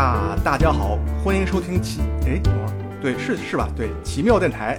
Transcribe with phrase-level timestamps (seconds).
[0.00, 2.40] 大大家好，欢迎收听奇哎，
[3.02, 3.68] 对是是吧？
[3.76, 4.78] 对，奇妙电台。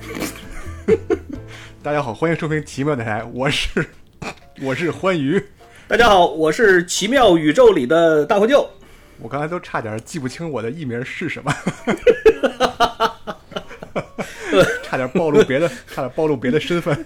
[1.83, 3.85] 大家好，欢迎收听奇妙电台，我是
[4.63, 5.39] 我是欢愉。
[5.87, 8.67] 大家好，我是奇妙宇宙里的大灰舅。
[9.19, 11.53] 我刚才都差点记不清我的艺名是什么，
[14.81, 16.97] 差点暴露别的，差点暴露别的身份。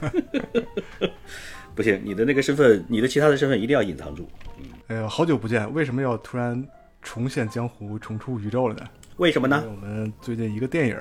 [1.75, 4.25] 不行，你的那个身份，你的其他的身份一定要隐藏住。
[4.87, 6.65] 哎呀，好久不见，为什么要突然
[7.05, 8.81] 重现江湖、重出宇宙了呢？
[9.17, 9.63] 为什么呢？
[9.69, 10.97] 我们最近一个电影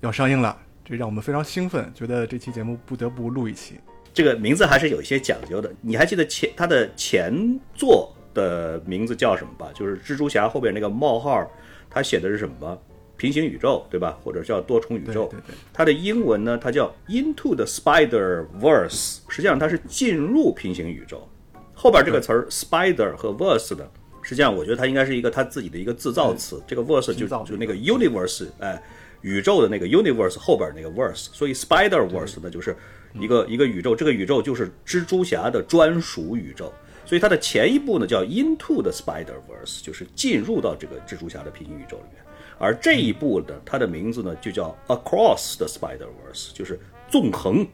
[0.00, 0.54] 要上映了，
[0.84, 3.76] 这让我们非常兴奋，觉得这期节目不得不录一期。
[4.12, 5.72] 这个名字还是有一些讲究的。
[5.80, 7.32] 你还记得前它的前
[7.72, 9.70] 作的名字叫什么吧？
[9.72, 11.48] 就是蜘蛛侠后边那个冒号，
[11.88, 12.76] 它写的是什么？
[13.16, 14.18] 平行宇宙，对吧？
[14.24, 15.28] 或者叫多重宇宙。
[15.30, 15.54] 对对。
[15.72, 19.20] 它的英文呢，它叫 Into the Spider Verse。
[19.28, 21.28] 实际上它是进入平行宇宙。
[21.72, 23.88] 后边这个词儿 Spider 和 Verse 的，
[24.22, 26.62] 实际上我觉得它应该是一个它自己的一个自造词。
[26.66, 28.82] 这个 Verse 就就那个 Universe，哎，
[29.20, 31.28] 宇宙的那个 Universe 后边那个 Verse。
[31.32, 32.76] 所以 Spider Verse 呢，就是
[33.18, 33.94] 一个一个宇宙。
[33.94, 36.72] 这个宇宙就是蜘蛛侠的专属宇宙。
[37.04, 42.22] 所以它的前一步呢叫 Into the Spider Verse，就是进入到这个蜘蛛侠的平行宇宙里面。
[42.58, 46.78] 而这一步的它的名字呢就叫 Across the Spider Verse，就是
[47.10, 47.66] 纵横，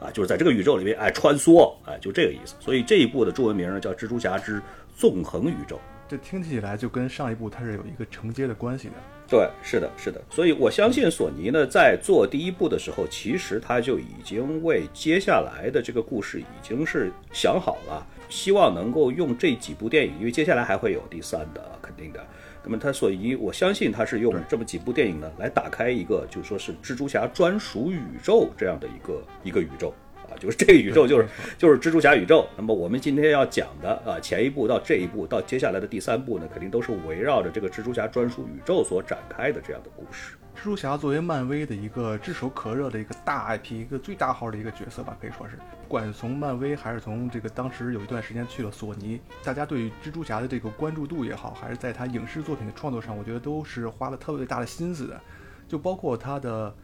[0.00, 2.54] 啊，就是在这个宇宙里面哎穿梭，哎就这个意思。
[2.58, 4.60] 所以这一部的中文名呢叫蜘蛛侠之
[4.96, 5.78] 纵横宇宙。
[6.08, 8.94] 这听起来就跟上一部它是有一个承接的关系的。
[9.28, 10.20] 对，是的，是的。
[10.28, 22.26] 所以我相信索尼呢在做第一部的时候，其实他就已经为接下来的这个故事已经是想好了，希望能够用这几部电影，因为接下来还会有第三的，肯定的。
[22.64, 29.94] 那么他所以，我相信他是用这么几部电影呢，来打开一个，就说是蜘蛛侠专属宇宙这样的一个一个宇宙。
[30.09, 30.09] 啊，
[30.40, 32.48] 就是这个宇宙就是就是蜘蛛侠宇宙。
[32.56, 40.34] 那么我们今天要讲的啊，前一部到这一部到接下来的第三部呢，肯定都是围绕着这个蜘蛛侠专属宇宙所展开的这样的故事。
[40.56, 55.18] 蜘蛛侠作为漫威的一个炙手可热的一个大 IP，一个最大号的一个角色吧，可以说是，不管从漫威还是从这个当时有一段时间去了索尼，大家对于蜘蛛侠的这个关注度也好，还是在他影视作品的创作上，我觉得都是花了特别大的心思的。
[55.66, 56.74] 就包括他的，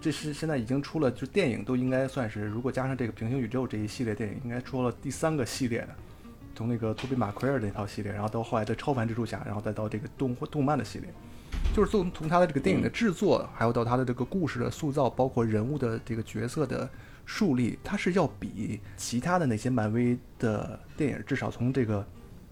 [0.00, 5.88] 这是现在已经出了，就电影都应该算是，如果加上这个平行宇宙这一系列电影，应该出了第三个系列的，
[6.54, 11.08] 从那个托比马奎尔那套系列，然后到后来的超凡蜘蛛侠，然后再到这个动动漫的系列。
[11.74, 16.88] 就是从从他的这个电影的制作，还有到他的这个故事的塑造，包括人物的这个角色的
[17.26, 22.06] 树立，他是要比其他的那些漫威的电影，至少从这个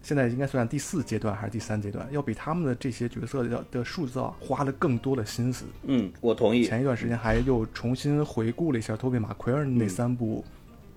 [0.06, 5.65] 现在应该算第四阶段还是第三阶段，要比他们的这些角色的的塑造花了更多的心思。
[5.83, 6.65] 嗯，我同意。
[6.65, 10.45] 前一段时间还又重新回顾了一下托比马奎尔那三部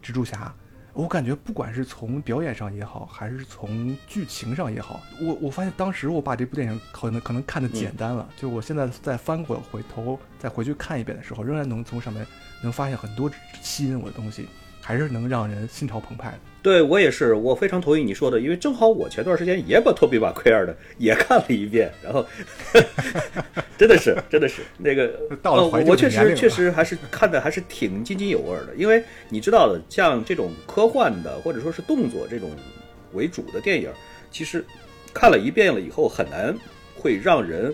[0.04, 0.54] 蜘蛛侠。
[0.94, 12.24] 我感觉不管是从表演上也好，还是从剧情上也好，我我发现当时我把这部电影可能可能看的简单了，就我现在再翻过回头再回去看一遍的时候，仍然能从上面
[12.62, 14.48] 能发现很多吸引我的东西，
[14.82, 16.40] 还是能让人心潮澎湃的。
[16.62, 22.26] 对我也是，我非常同意你说的，因为正好我前段时间也把托比马奎尔的也看了一遍，然后
[23.78, 25.10] 真的是 真的是那个，
[25.42, 32.52] 到了我确实确实还是看的还是挺津津有味的，因为你知道的，像这种科幻的或者说是动作这种
[33.14, 33.90] 为主的电影，
[34.30, 34.66] 其实
[35.14, 36.54] 看了一遍了以后很难
[36.94, 37.74] 会让人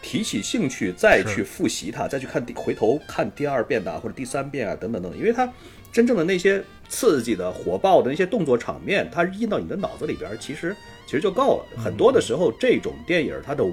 [0.00, 5.52] 提起兴趣再去复习它，再去看回头看第二遍的或者第三遍啊等等等等，因为它
[5.92, 6.64] 真正的那些。
[6.88, 10.76] 刺激的、火爆的那些动作场面，它印到你的脑子里边，其实
[11.06, 11.82] 其实就够了。
[11.82, 13.64] 很多的时候，这种电影它的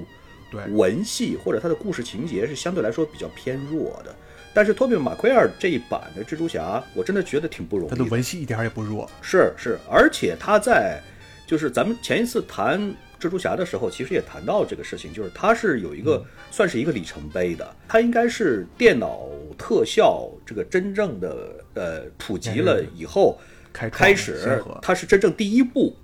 [0.70, 4.16] 文戏或者它的故事情节是相对来说比较偏弱的。
[4.54, 7.90] 但是托比马奎尔这一版的蜘蛛侠，我真的觉得挺不容易。
[7.90, 10.98] 他的文戏一点也不弱，是是，而且他在
[11.46, 12.80] 就是咱们前一次谈
[13.20, 19.28] 蜘蛛侠的时候，其实也谈到这个事情，就是他是有一个算是一个里程碑的，他应该是电脑
[19.58, 21.59] 特效这个真正的。
[21.74, 23.38] 呃，普及了以后，
[23.72, 25.96] 开始它是真正第一部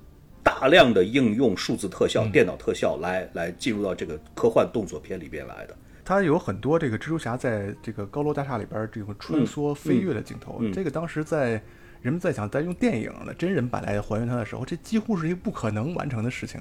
[0.43, 5.77] 大量的应用数字特效、电脑特效来来进入到这个科幻动作片里边来的。
[6.05, 11.61] 它有很多这个蜘蛛侠在这个高楼大厦里边这种穿梭飞跃的镜头，这个当时在
[12.01, 16.61] 人们在想在用电影的真人版来还原它的时候，这几乎是一个不可能完成的事情。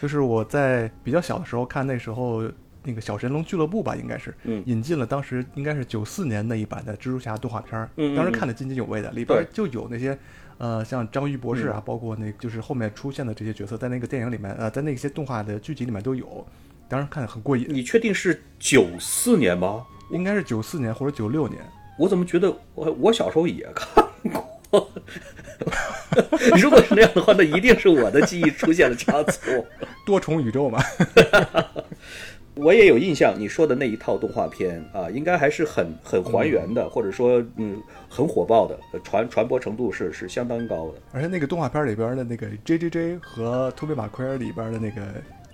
[0.00, 2.44] 就是我在比较小的时候看那时候。
[2.84, 4.34] 那个小神龙俱乐部吧，应该是
[4.66, 10.16] 引进了当时应该是九四年那一版的蜘蛛侠动画片儿，当时看的津津有味的，里边就有那些
[10.58, 16.46] 呃像章鱼博士啊，包括那就是后面出现的这些角色，在那个电影里面呃，在那些动画的剧集里面都有，
[16.88, 17.66] 当时看的很过瘾。
[17.68, 19.84] 你确定是九四年吗？
[20.10, 21.60] 应该是九四年或者九六年。
[21.98, 24.44] 我怎么觉得我我小时候也看过？
[26.60, 29.66] 如果是那样的话，那一定是我的记忆出现了差错。
[30.06, 30.78] 多重宇宙嘛。
[32.58, 41.00] 我也有印象，你说的那一套动画片啊，应该还是很很还原的，或者说嗯很火爆的，传传播程度是是相当高的。
[41.12, 45.02] 而且那个动画片里边的那个 J J J 和托比马奎尔里边的那个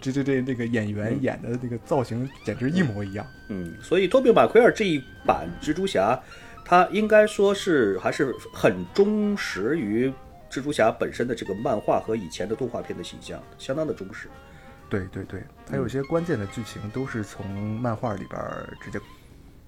[0.01, 3.27] J J J 那个演员演的那个造型简直一模一样。
[3.49, 6.19] 嗯，所以托比马奎尔这一版蜘蛛侠，
[6.65, 10.11] 他应该说是还是很忠实于
[10.51, 14.29] 蜘蛛侠本身的这个漫画和以前的动画片的形象，相当的忠实。
[14.89, 18.41] 对对对，它有些关键的剧情都是从漫画里边
[18.81, 18.99] 直接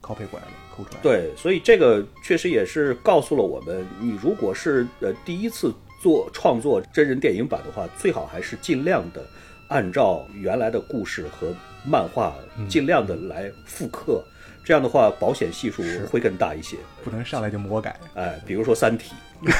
[0.00, 1.00] copy 过来的，抠出来。
[1.02, 9.26] 对，所以这个确实也是告诉了我们，你如果是呃第一次做创作真人电影版的话，最好还是尽量的
[9.68, 11.52] 按照原来的故事和
[11.84, 12.34] 漫画
[12.68, 14.22] 尽量的来复刻，
[14.62, 16.76] 这样的话保险系数会更大一些。
[17.02, 17.98] 不能上来就魔改。
[18.14, 19.12] 哎，比如说《三体》。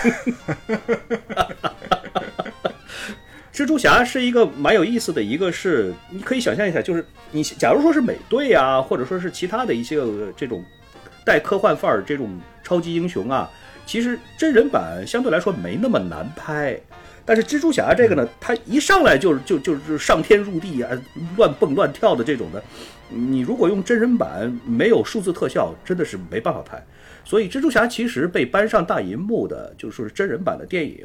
[3.56, 9.99] 蜘蛛侠是一个蛮有意思的，一个是你可以想象一下，就是你假如说是美队啊，或者说是其他的一些
[10.37, 10.62] 这种
[11.25, 13.50] 带科幻范儿这种超级英雄啊，
[13.87, 16.79] 其实真人版相对来说没那么难拍。
[17.25, 20.91] 但是蜘蛛侠这个呢，他一上来就就就是上天入地啊，
[21.38, 22.62] 乱蹦乱跳的这种的，
[23.09, 26.85] 你如果用真人版没有数字特效，真的是没办法拍。
[27.28, 31.05] 所以，蜘蛛侠其实被搬上大银幕的，就是真人版的电影、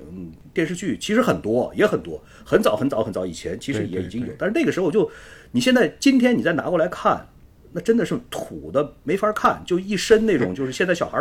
[0.53, 2.23] 电视剧，其实很多，也很多。
[2.45, 4.31] 很早、很早、很早以前，其实也已经有。
[4.37, 5.09] 但是那个时候，就
[5.51, 7.27] 你现在今天你再拿过来看，
[7.71, 11.17] 那真的是土的没法看，就一身那种，就是现在小孩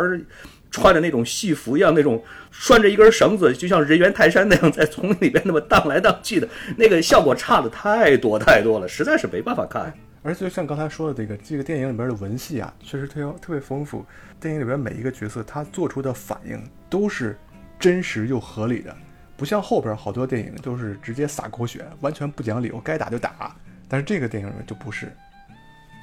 [0.69, 9.91] 穿的那种戏服一样，那种拴着一根绳子，就像人猿泰山那样在丛林里边那么荡来荡去的，那个效果差的太多太多了，实在是没办法看。
[10.23, 14.05] 而且就像刚才说的这个，这个电影里边的文戏啊，确实特别特别丰富。
[14.39, 17.35] 电影里边每一个角色他做出的反应都是
[17.79, 18.95] 真实又合理的，
[19.35, 23.55] 不像后边好多电影都是直接撒狗血，完全不讲理，我该打就打。
[23.87, 25.11] 但是这个电影里面就不是。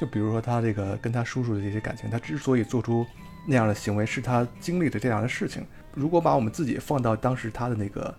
[0.01, 3.07] 就比如说他这个跟他叔叔的这些感情，他之所以做出
[3.47, 5.65] 那样的行为，是他经历的这样的事情。
[5.95, 8.15] 如果把我们自己放到当时他的那个。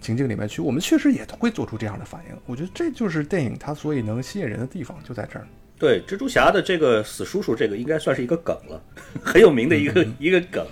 [0.00, 2.36] 情境里面去，我们确实也会做出这样的反应。
[2.46, 5.46] 我觉得这就是电影它所以能吸引人的地方，就在这儿。
[5.78, 8.82] 对，蜘蛛侠的这个死叔叔，这个应该算是一个梗了，
[9.22, 10.64] 很有名的一个一个梗。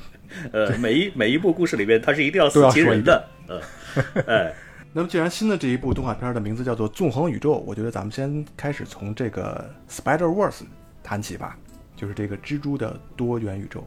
[0.53, 3.29] 呃，每一每一部故事里面，他是一定要死亲人的。
[3.49, 3.61] 呃，
[4.27, 4.55] 哎，
[4.93, 10.63] 那么既然新的这一部动画片的名字叫做《纵横宇宙》，我觉得咱们先开始从这个 Spider Verse
[11.03, 11.59] 谈起吧，
[11.97, 13.87] 就是这个蜘蛛的多元宇宙。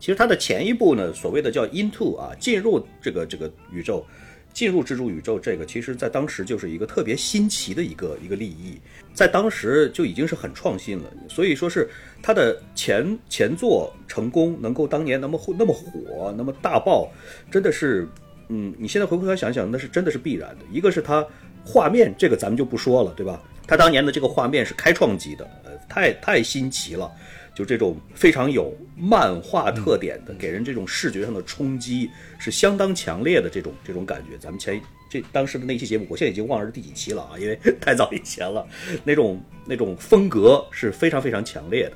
[0.00, 4.04] 其实它的前一部呢，所谓的叫 Into 啊，进入这个这个宇宙。
[4.52, 8.78] 进入蜘蛛宇宙，这个其实在当时就是一个特别新奇的一个一个利益，
[9.14, 11.04] 在当时就已经是很创新了。
[11.28, 11.88] 所以说是
[12.22, 17.08] 它的前前作成功，能够当年那么那么火，那么大爆，
[17.50, 18.08] 真的是，
[18.48, 20.64] 嗯，你现在回过头想想，那是真的是必然的。
[20.72, 21.24] 一个是它
[21.64, 23.40] 画面，这个咱们就不说了，对吧？
[23.66, 27.10] 它当年的这个画面是开创级的，呃，太太新奇了。
[27.58, 32.08] 就这种非常有漫画特点的，给人这种视觉上的冲击
[32.38, 34.38] 是相当强烈的这种这种感觉。
[34.38, 38.64] 咱们前这当时的那期节目，我现在已经忘了是第几期了啊，因为 太早以前了。
[39.02, 41.92] 那种那种风格是非常非常强烈的，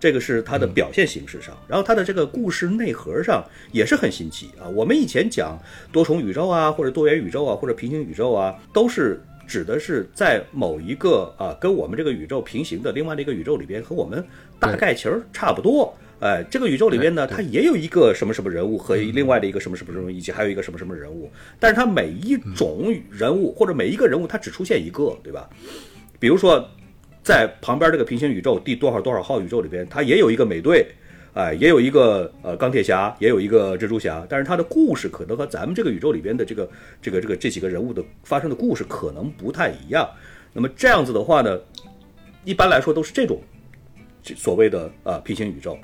[0.00, 4.66] 这个是它的表现形式上，然后它的这个故事内核上也是很新奇啊。
[4.66, 5.56] 我们以前讲
[5.92, 9.22] 多重宇宙啊，或者多元宇宙啊，或者平行宇宙啊，都是。
[9.46, 14.24] 指的是在某一个啊跟我们这个宇宙平行的另外的一个宇宙里边，和我们
[14.58, 15.94] 大概其实差不多。
[16.20, 21.30] 哎，这个宇宙里边呢，它也有一个什么什么人物和另外的一个什么什么人物，以及还有一个什么什么人物。
[21.60, 25.50] 但是它每一种人物或者每一个人物，它只出现一个，对吧？
[26.18, 26.66] 比如说，
[27.22, 30.86] 在旁边这个平行宇宙第多少多少号宇宙里边，它也有一个美队。
[31.34, 36.70] 哎，也有一个呃钢铁侠，也有一个蜘蛛侠，但是他的故事可能和咱们这个宇宙里边的这个
[37.02, 40.08] 这个这个这几个人物的发生的故事可能不太一样。
[40.52, 41.58] 那么这样子的话呢，
[42.44, 43.42] 一般来说都是这种
[44.22, 45.76] 所谓的啊平行宇宙。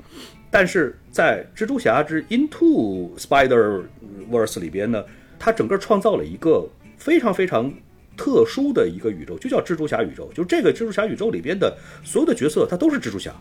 [0.49, 3.83] 但是在蜘蛛侠之 Into Spider
[4.31, 5.03] Verse 里边呢，
[5.37, 6.65] 它整个创造了一个
[6.97, 7.69] 非常非常
[8.15, 10.31] 特殊的一个宇宙，就叫蜘蛛侠宇宙。
[10.33, 13.35] 就这个蜘蛛侠宇宙里边的所有的角色，他都是蜘蛛侠。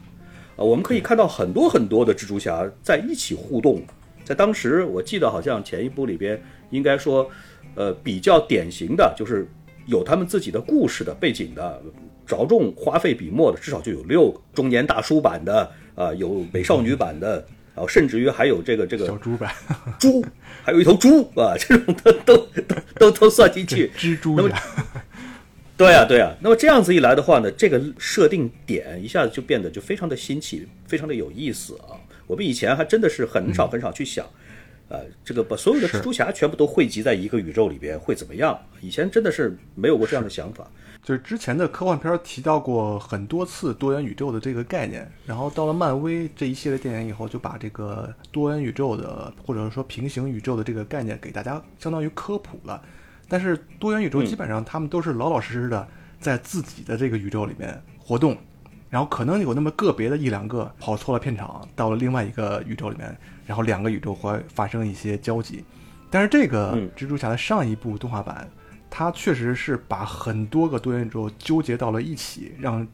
[0.61, 3.83] 啊，我们可以看到很多很多的蜘蛛侠在一起互动，
[4.23, 6.39] 在当时我记得好像前一部里边
[6.69, 7.27] 应该说，
[7.75, 9.49] 呃，比较典型的就是
[9.87, 11.83] 有他们自己的故事的背景的，
[12.27, 17.37] 着重花费笔墨的至少就有六个中年大叔版的啊，有美少女版的，
[17.75, 19.51] 然后甚至于还有这个这个小猪版。
[19.99, 20.23] 猪，
[20.63, 24.63] 还有一头猪啊，这种都都都都都算进去， 蜘蛛侠。
[25.81, 26.37] 对呀，对呀。
[26.43, 31.97] 那么这样子一来的话呢，这个设定点一下子就变得就非常的新奇，非常的有意思啊。
[32.27, 34.27] 我们以前还真的是很少很少去想，
[34.91, 38.61] 呃，这个把所有的蜘蛛侠全部都汇集在一个宇宙里边会怎么样？
[38.83, 40.71] 以前真的是没有过这样的想法。
[41.03, 52.83] 就是之前的科幻片提到过很多次多元宇宙的这个概念，然后到了漫威这一系列电影以后，就把这个多元宇宙的或者说平行宇宙的这个概念给大家相当于科普了。
[53.31, 58.37] 但是多元宇宙基本上他们都是老老实实的在自己的这个宇宙里面活动，
[58.91, 65.65] 然后可能有那么个别的一两个跑错了片场，到了另外一个宇宙里面，然后两个宇宙会发生一些交集。
[66.11, 68.47] 但是这个蜘蛛侠的上一部动画版。
[68.93, 72.85] 它确实是把很多个多元宇宙纠结到了一起，让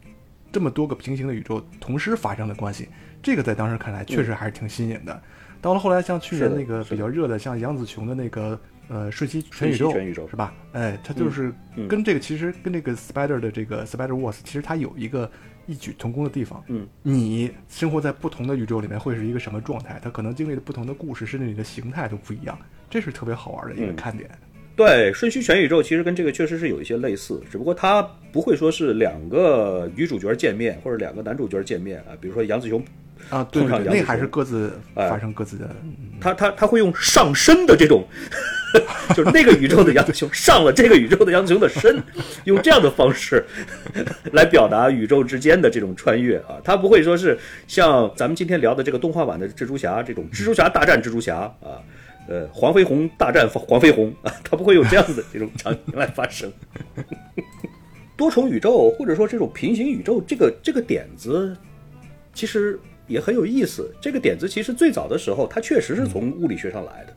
[0.52, 2.90] 这么多个平行的宇宙同时发生的关系，
[3.22, 5.22] 这个在当时看来确实还是挺新颖的。
[5.62, 10.54] 到了后来，像去年那个比较热的，像杨紫琼的那个呃《瞬息全宇宙全宇宙》，是吧？
[10.72, 11.52] 哎，它就是
[11.88, 15.30] 跟这个其实跟这个 Spider 的这个 Spider Wars，其实它有一个
[15.66, 16.62] 异曲同工的地方。
[16.68, 20.00] 嗯，你生活在不同的宇宙里面会是一个什么状态？
[20.02, 24.30] 它可能经历的不同的故事，甚至你的形态都不一样，这是特别好玩的一个看点。
[24.76, 32.84] 对，瞬息全宇宙其实跟这个确实是有一些类似，只不过它不会说是两个女主角见面或者两个男主角见面啊，比如说杨紫琼
[33.30, 35.68] 啊，对，那还是各自发生各自的。
[36.20, 38.06] 他他他会用上身的这种，
[39.14, 42.02] 就是那个宇宙的杨紫琼上了这个宇宙的杨紫琼的身，
[42.44, 43.44] 用这样的方式
[44.32, 51.82] 来表达宇宙之间的这种穿越啊，他不会说是像咱们今天聊的这个动画版的蜘蛛侠这种蜘蛛侠大战蜘蛛侠啊。
[52.28, 56.52] 呃，黄飞鸿大战黄飞鸿啊，他不会有这样子的这种场景来发生。
[58.16, 61.56] 多重宇宙或者说这种平行宇宙，这个这个点子
[62.34, 63.90] 其实也很有意思。
[64.00, 67.14] 这个点子其实最早的时候，它确实是从物理学上来的，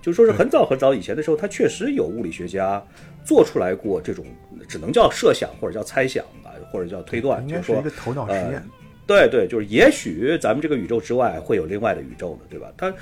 [0.00, 2.82] 就说是很早很早以前的时候，它确实有物理学家
[3.24, 4.24] 做出来过这种，
[4.68, 8.62] 只能叫设想或者叫猜想吧，或者叫推断，就是说一个头脑实验。
[9.06, 12.72] 对对，就是也许咱们这个宇宙之外会有另外的宇宙呢，对吧？
[12.76, 12.92] 它。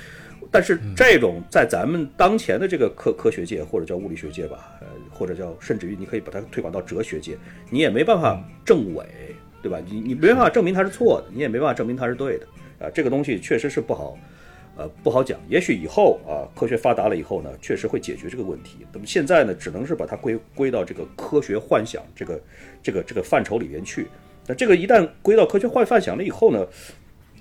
[0.53, 7.37] 但是这种在咱们当前的这个科科学界或者叫物理学界吧，呃，或者叫甚至于你可以把它推广到哲学界，
[7.69, 9.05] 你也没办法证伪，
[9.61, 9.79] 对吧？
[9.89, 12.47] 你你没办法证明它是错的，你也没办法证明它是对的，
[12.79, 14.17] 啊，这个东西确实是不好，
[14.75, 15.39] 呃，不好讲。
[15.47, 18.77] 也许以后啊，科学发达了以后呢，确实会解决这个问题。
[18.91, 22.41] 那么现在呢，只能是把它归归到这个科学幻想这个
[22.81, 24.07] 这个这个范畴里边去。
[24.47, 26.65] 那这个一旦归到科学幻幻想了以后呢？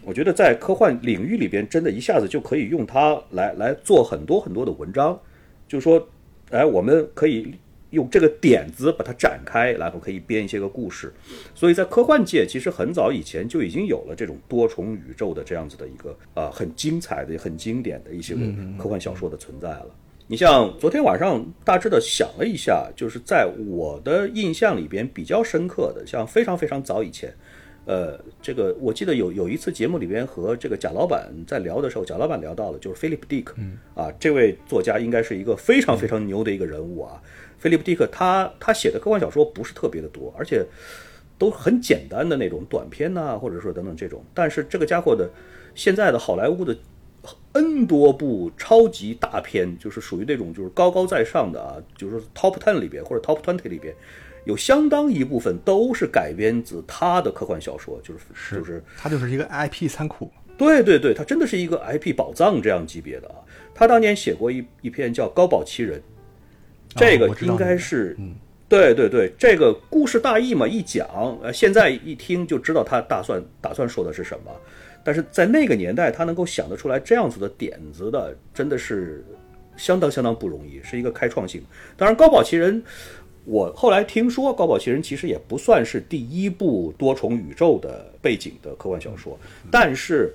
[0.02, 5.20] 我觉得在科幻领域里边，真的一下子就可以用它来来做很多很多的文章，
[5.68, 6.08] 就是说，
[6.50, 7.54] 哎，我们可以
[7.90, 11.12] 用这个点子把它展开，然后可以编一些个故事。
[11.54, 18.34] 所以在科幻界，其实很早以前就已经有了这种多重宇宙的这样子的一个啊很精彩的、很经典的一些
[18.78, 19.86] 科幻小说的存在了。
[20.26, 27.34] 你像昨天晚上大致的想了一下，就是在我的印象里边比较深刻的，像非常非常早以前。
[27.86, 33.56] 呃，这个我记得有有一次节目里边和这个贾老板在聊的时候，贾老板聊到了就是菲利普·迪克，
[33.94, 37.20] 啊，这位作家应该是一个非常非常牛的一个人物啊。
[37.60, 40.66] 菲利普·迪克他他写的科幻小说不是特别的多，而且
[41.38, 44.24] 都很简单的那种短篇呐，或者说等等这种。
[44.34, 45.30] 但是这个家伙的
[45.74, 46.76] 现在的好莱坞的
[47.52, 53.94] N 多部超级大片，就是属于那种就是高高在上的啊，就是 Top Ten 里边或者 Top Twenty 里边。
[54.46, 60.30] 有相当一部分都是改编自他的科幻小说，就是就是他就是一个 IP 仓库。
[60.56, 63.34] 对对对，他真的是一个 IP 宝藏这样级别的啊。
[63.74, 65.98] 他当年写过一一篇叫《高保奇人》，
[66.96, 68.16] 这个应该是，
[68.68, 71.06] 对对对，这个故事大意嘛，一讲，
[71.42, 74.50] 呃，现在一听就知道他打算打算说的是什么。
[75.02, 79.24] 但是在那个年代，他能够想得出来这样子的点子的，真的是
[79.76, 81.62] 相当相当不容易，是一个开创性。
[81.96, 82.82] 当然，《高保奇人》。
[83.46, 89.36] 我后来听说，《高保奇人》其实也不算是第一部多重宇宙的背景的科幻小说，
[89.70, 90.30] 但是，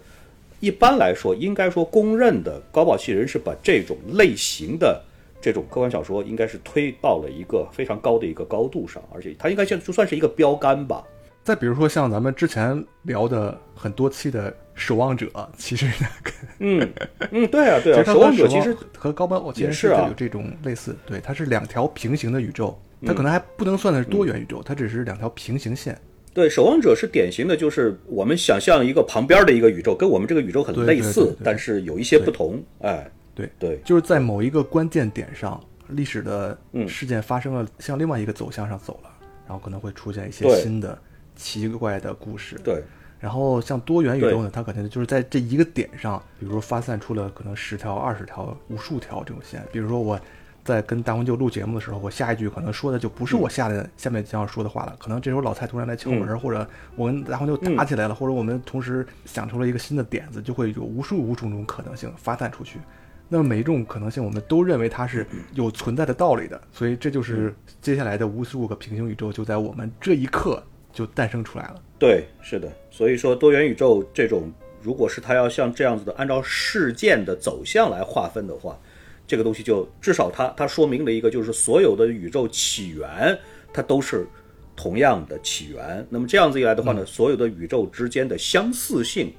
[0.59, 5.01] 一般来说，应该说公认的，《高保奇人》是把这种类型的
[5.45, 11.03] 这种科幻小说，应该是推到了一个非常高的一个高度上，而且它应该就就算是一个标杆吧。
[11.43, 16.93] 再比如说，像咱们之前聊的很多期的《守望者》，其实那个，嗯
[17.31, 22.75] 嗯，对啊对啊，《守望者》其实和高保奇人是有这种类似，对，它是两条平行的宇宙。
[23.05, 25.95] 它可能还不能算的是多元宇宙，它只是两条平行线。
[26.33, 32.59] 对，守望者是典型的，就是我们想象一个旁边的一个宇宙，跟我们这个宇宙很类似，但是有一些不同。
[32.79, 39.09] 哎，对对，就是在某一个关键点上，历史的事件发生了，向另外一个走向上走了，
[39.45, 40.97] 然后可能会出现一些新的
[41.35, 42.59] 奇怪的故事。
[42.63, 42.81] 对，
[43.19, 50.19] 然后像多元宇宙呢，它可能就是在这一个点上，比如说发散出了可能十条、二十条、无数条这种线，比如说我。
[50.65, 54.95] 在跟大黄舅录节目的时候，我下一句可能说的就不是我下的下面将要说的话了。
[54.97, 62.79] 可能这时候老蔡突然来敲门，或者我跟大黄舅打起来了，或者我们同时想出了一个新的点子，就会有无数无数种可能性发散出去。
[63.27, 70.63] 那么每一种可能性，我们都认为它是 有存在的道理的，所以这就是接下来的无数个平行宇宙就在我们这一刻
[70.93, 71.81] 就诞生出来了。
[71.97, 72.71] 对，是的。
[72.91, 74.51] 所以说多元宇宙这种，
[74.81, 78.79] 如果是它要像这样子的按照事件的走向来划分的话，
[79.25, 83.35] 这个东西就至少它它说明了一个，就是所有的宇宙起源
[83.73, 84.27] 它都是
[84.75, 86.05] 同样的起源。
[86.11, 89.33] 那么这样子一来的话呢，所有的宇宙之间的相似性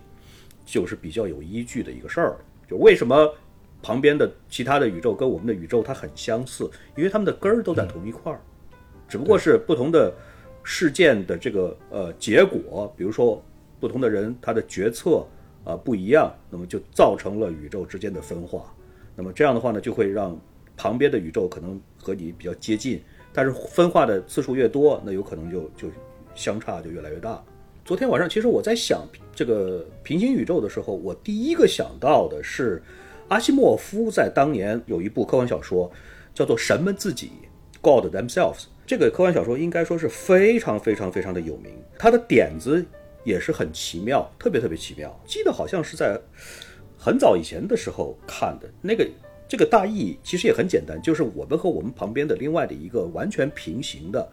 [0.64, 2.37] 就是比较有依据的一个事儿。
[2.69, 3.33] 就为什么？
[3.83, 8.40] 旁边的其他的宇宙跟我们的宇宙它很相似，因为它们的根儿都在同一块儿，
[9.06, 10.12] 只不过是不同的
[10.64, 13.40] 事件的这个呃结果，比如说
[13.78, 15.25] 不同的人他的决策
[15.62, 18.75] 啊不一样，那么就造成了宇宙之间的分化。
[19.14, 20.37] 那么这样的话呢，就会让
[20.76, 23.00] 旁边的宇宙可能和你比较接近，
[23.33, 25.88] 但是分化的次数越多，那有可能就就
[26.35, 27.40] 相差就越来越大。
[27.85, 32.83] 昨天晚上其实我在想这个平行宇宙的时候，我第一个想到的是。
[33.28, 35.90] 阿西莫夫在当年有一部科幻小说，
[36.33, 37.33] 叫做《神们自己》
[37.80, 38.66] （God Themselves）。
[38.87, 42.85] 这个科幻小说应该说是非常非常非常的有名，它的点子
[43.25, 45.21] 也是很奇妙，特别特别奇妙。
[45.26, 46.16] 记得好像是在
[46.97, 48.68] 很早以前的时候看的。
[48.80, 49.04] 那个
[49.49, 54.25] 这个大意其实也很简单，就是我们和我们旁边的另外的一个完全平行的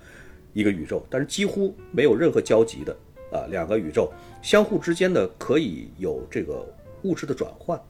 [0.54, 2.96] 一个宇宙，但是几乎没有任何交集的
[3.32, 6.64] 啊两个宇宙，相互之间呢可以有这个
[7.02, 7.82] 物质的转换。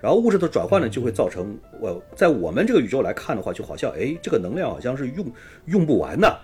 [0.00, 5.26] 然后物质的转换呢，就会造成我在我们这个宇宙来看的话，就好像哎，这个能量好像是用
[5.66, 6.40] 用不完的。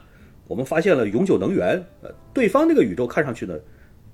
[0.48, 3.56] 我们发现了永久能源，呃，对方那个宇宙看上去呢，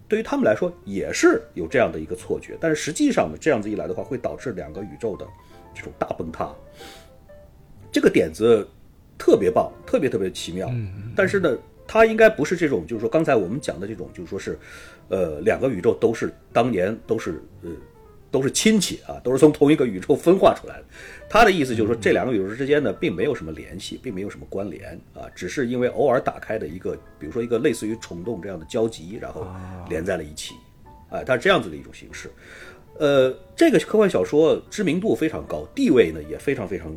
[0.06, 2.54] 对于他们来说也是有这样的一个错觉。
[2.61, 5.26] 但是实际上呢，这样子一来的话，会导致两个宇宙的
[5.75, 6.54] 这种大崩塌。
[7.90, 8.68] 这个点子
[9.16, 10.70] 特别棒，特别特别奇妙。
[11.16, 14.59] 但是呢，它应该不是这种，就是说刚才我们讲的这种，就是说是，
[15.09, 17.70] 呃，两个宇宙都是当年都是呃。
[18.31, 20.85] 都是亲戚啊，都是从同一个宇宙分化出来的。
[21.29, 29.47] 他的意思就是说，这两个宇宙之间呢，并没有什么联系，并没有什么关联啊，只是因为偶尔打开的一个，比如说一个类似于虫洞这样的交集，然后
[29.88, 30.55] 连在了一起，
[31.09, 32.31] 啊，它是这样子的一种形式。
[32.99, 36.93] 呃，这个科幻小说知名度非常高，地位呢也非常非常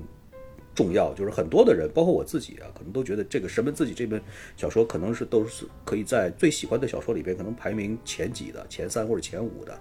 [0.76, 4.20] 重要，就是很多的人，包括我自己啊，可能都觉得这个《神门自己》这本
[4.58, 9.80] 小说可能是都是可以在最喜欢的小说里边，可能排名前几的，前三或者前五的，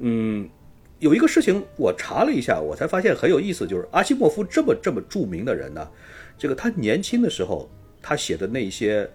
[0.00, 0.48] 嗯。
[0.98, 5.88] 有一个事情我查了一下，我才发现很有意思，就是阿西莫夫这么这么著名的人呢，
[6.36, 7.70] 这个他年轻的时候
[8.02, 9.08] 他写的那些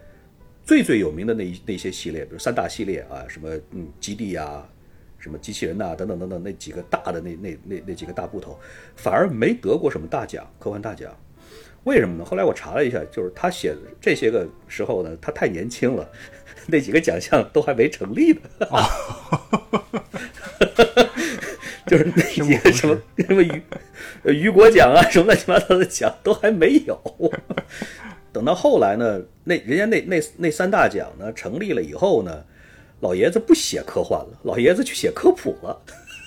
[0.63, 4.65] 最最有名的那一那些系列，比如三大系列啊，什么嗯基地呀，
[5.19, 8.57] 什么机器人呐，等等等等那几个大的那那那那几个大部头，
[8.95, 11.13] 反而没得过什么大奖，科幻大奖。
[11.83, 12.23] 为什么呢？
[12.23, 16.09] 后来我查了一下，就是他写这些个时候呢，他太年轻了，
[16.65, 18.41] 那几个奖项都还没成立呢。
[21.85, 23.61] 就是那几个什么什么雨
[24.25, 26.99] 雨果奖啊，什么乱七八糟的奖都还没有。
[28.31, 32.43] 等到后来呢，那人家那那那三大奖呢成立了以后呢，
[33.01, 35.81] 老爷子不写科幻了，老爷子去写科普了。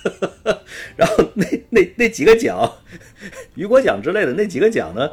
[0.95, 2.71] 然后那那那几个奖，
[3.55, 5.11] 雨果奖之类的那几个奖呢，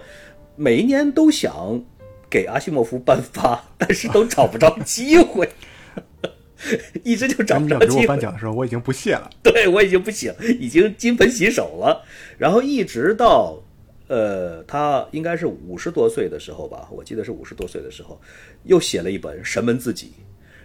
[0.55, 1.85] 每一年都想
[2.31, 5.49] 给阿西莫夫颁发，但是都找不着机会。
[7.05, 7.95] 一直就找不着机会。
[7.97, 9.31] 给我颁奖的时候， 我已经不屑了。
[9.43, 12.03] 对我已经不行，已经金盆洗手了。
[12.39, 13.63] 然后一直到，
[14.09, 18.21] 呃，他应该是五十多岁的时候吧，我记得是五十多岁的时候，
[18.65, 20.07] 又写了一本《神门自己》。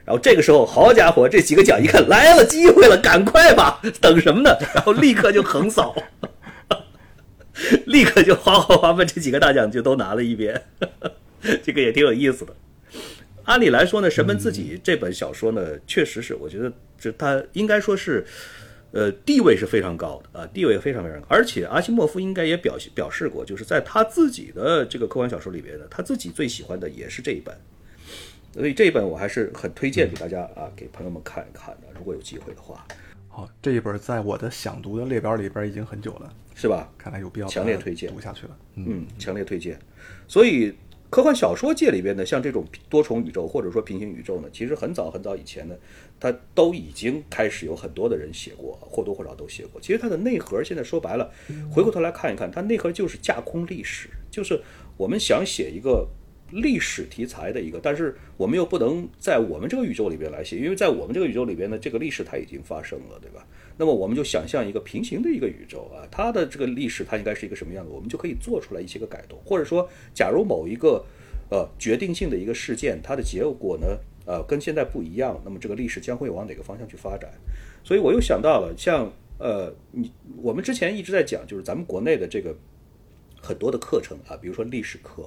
[0.06, 4.58] 然后这个时候，好家伙，这几个奖一看来了机会了，赶快吧，等什么呢？
[4.74, 5.96] 然后立刻就横扫，
[7.86, 10.60] 立刻就哗哗哗把这几个大奖就都拿了一遍。
[11.64, 12.56] 这个也挺有意思的。
[13.50, 18.24] 按理来说呢，《神门自己》这本小说呢，确实是我觉得这他应该说是，
[18.92, 21.26] 呃，地位是非常高的啊，地位非常非常高。
[21.28, 27.58] 而且阿西莫夫应该也表表示过，就是在他自己的这个科幻小说里边呢，他自己最喜欢的也是这一本。
[28.54, 32.86] 所以这一本我还是很推荐给大家啊，给朋友们看一看的，如果有机会的话。
[33.30, 36.88] 好，这一本在我的想读的列表里边已经很久了，是吧？
[37.00, 38.56] 看来有必要强烈推荐读下去了。
[38.76, 39.80] 嗯，强烈推荐。
[40.28, 40.72] 所以。
[41.10, 45.76] 科幻小说界里边呢，像这种多重宇宙或者说平行宇宙呢，其实很早很早以前呢，
[46.20, 49.82] 它都已经开始有很多的人写过，或多或少都写过。
[49.82, 51.32] 其实它的内核现在说白了，
[51.72, 54.62] 回过头来看一看，它内核就是架空历史，就是
[54.98, 56.08] 我们想写一个
[56.52, 63.48] 历史题材的一个，但是我们又不能在我们这个宇宙里边来写，因为在我们这个宇宙里边呢，这个历史它已经发生了，对吧？
[63.80, 67.90] 那么我们就想象一个平行的一个宇宙啊，它的这个历史它应该是一个什么样子？
[67.90, 71.06] 我们就可以做出来一些个改动，或者说，假如某一个
[71.50, 77.32] 呃决定性的一个事件，它的结果呢，呃跟现在不一样，那么这个历史将会往哪个方向去发展？
[77.82, 80.12] 所以我又想到了，像呃，你
[80.42, 82.54] 我们之前一直在讲，就是咱们国内的这个
[83.42, 85.24] 很多的课程啊，比如说历史课，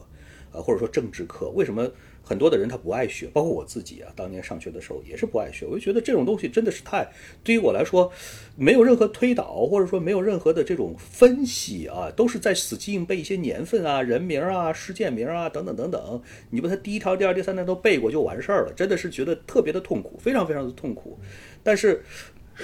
[0.53, 1.91] 啊，或者说政治课，为什么
[2.33, 3.27] 很多的人他不爱学？
[3.27, 5.67] 包括我自己啊，当年上学的时候也是不爱学。
[5.67, 7.07] 我就觉得这种东西真的是太，
[7.45, 8.11] 对于我来说，
[8.57, 16.23] 没有任何推导，或者说没有任何的这种分析啊，都是在死记硬背一些年份啊、人名啊、事件名啊等等等等。
[16.49, 21.19] 你把它第一条、第二、第三条都背过就完事儿了，真的是觉得特别的痛苦，非常非常的痛苦。
[21.63, 22.03] 但是。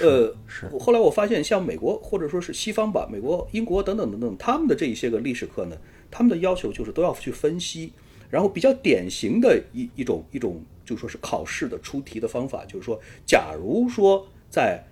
[0.01, 0.31] 呃，
[0.79, 5.75] 后来我发现，像美国或者说是西方吧，美国、英国等等等等，他们的这一些个历史课呢，
[6.11, 7.91] 他们的要求就是都要去分析，
[8.29, 14.85] 然后比较典型的一一种一种，就说是考试的出题的方法，就是说，假如说在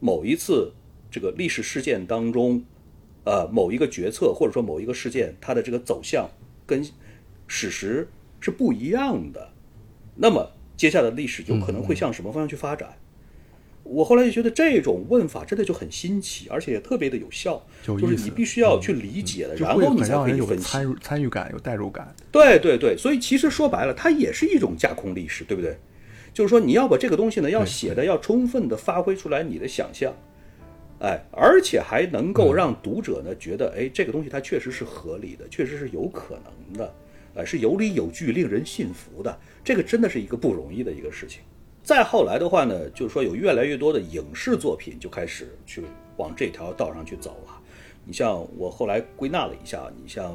[0.00, 0.72] 某一次
[1.10, 2.64] 这个历史事件当中，
[3.24, 6.28] 呃，某一个决策或者说某一个事件，它的这个走向
[6.66, 6.84] 跟
[7.46, 8.08] 史实
[8.40, 9.52] 是不一样的，
[10.16, 12.96] 那么接下来的历史有可能会向什么方向去发展？
[13.84, 17.64] 我后来就觉得这种问法真的就很新奇，而且也特别的有效。
[17.84, 20.64] 就是你必须要去理解的，然后你才可以分析。
[20.64, 22.14] 参与参与感，有代入感。
[22.30, 25.76] 对对对，所以其实说白了，它也是一种架空历史，对不对？
[26.32, 30.14] 就是说你要把这个东西呢，要写的要充分的发挥出来你的想象，
[31.00, 36.94] 哎，而且还能够让读者呢觉得，哎，这个东西它确实是合理的，确实是有可能的，
[37.34, 39.38] 呃，是有理有据，令人信服的。
[39.62, 41.42] 这个真的是一个不容易的一个事情。
[41.82, 45.82] 再后来的话呢，就是说有越来越多的影视作品就开始去
[46.16, 47.60] 往这条道上去走了。
[48.04, 50.34] 你像我后来归纳了一下，你像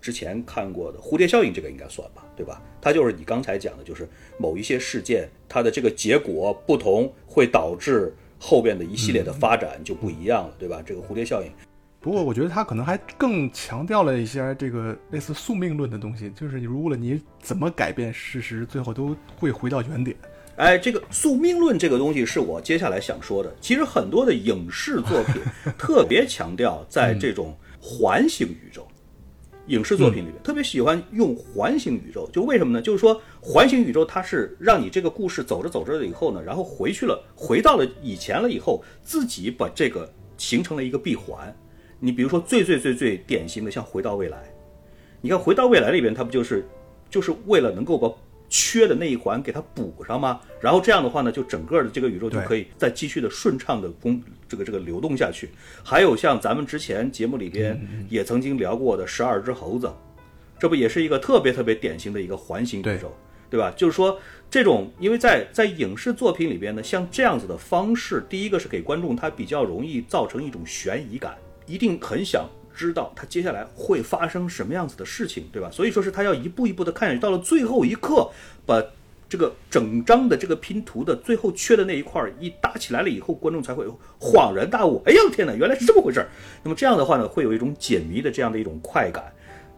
[0.00, 2.62] 之前看过的《蝴蝶效应》，这个应该算吧，对吧？
[2.80, 4.06] 它就是你刚才讲的，就是
[4.38, 10.82] 某一些事件它的这个结果不同，会导致后边的一系列的发展就不一样了，对吧？
[10.84, 11.50] 这个蝴蝶效应。
[11.98, 20.14] 不过我觉得它可能还更强调了一些这个类似宿命论的东西，就是你如果你怎么改变事实，最后都会回到原点。
[20.56, 23.52] 哎，这个宿命论这个东西是我接下来想说的。
[23.60, 25.42] 其实很多的影视作品
[25.76, 28.86] 特别强调在这种环形宇宙，
[29.66, 32.30] 影视作品里面特别喜欢用环形宇宙。
[32.32, 32.80] 就为什么呢？
[32.80, 41.52] 就是说环形宇宙它是让你这个故事走着走着了以后呢，然后回去了，回到了以前了以后，自己把这个形成了一个闭环。
[41.98, 44.38] 你比如说最最最最典型的像回到未来，
[45.20, 46.64] 你看回到未来里边，它不就是
[47.10, 48.08] 就是为了能够把。
[48.56, 50.40] 缺的那一环给它补上吗？
[50.60, 55.50] 然后这样的话呢，就整个的这个宇宙就可以再继续的顺畅的工这个这个流动下去。
[55.82, 57.76] 还有像咱们之前节目里边
[58.08, 59.92] 也曾经聊过的十二只猴子，
[60.56, 63.12] 这不也是一个特别特别典型的一个环形宇宙，
[63.50, 63.74] 对吧？
[63.76, 64.16] 就是说
[64.48, 71.36] 这种，因为在在影视作品里边呢，像这样子的方式，第一个是给观众他比较容易造成一种悬疑感，
[71.66, 72.48] 一定很想。
[72.74, 75.70] 知道他接下来会发生什么样子的事情，对吧？
[75.70, 78.28] 所以说是他要一步一步的看下去，到了最后一刻，
[78.66, 78.82] 把
[79.28, 83.86] 这个整张的这个拼图的最后缺的那一块一搭起来了以后，观众才会
[84.20, 85.02] 恍然大悟。
[85.06, 86.28] 哎呦天哪，原来是这么回事儿！
[86.62, 89.24] 那么这样的话呢，会有一种解谜的这样的一种快感。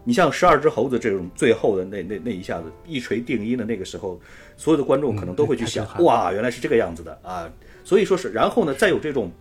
[0.03, 4.19] 你像十二只猴子这种最后的那那那一下子一锤定音的那个时候，
[4.57, 7.49] 所有的观众可能都会去想，哇，原来是这个样子的啊！
[7.83, 9.31] 所以说是，然后呢，再有这种。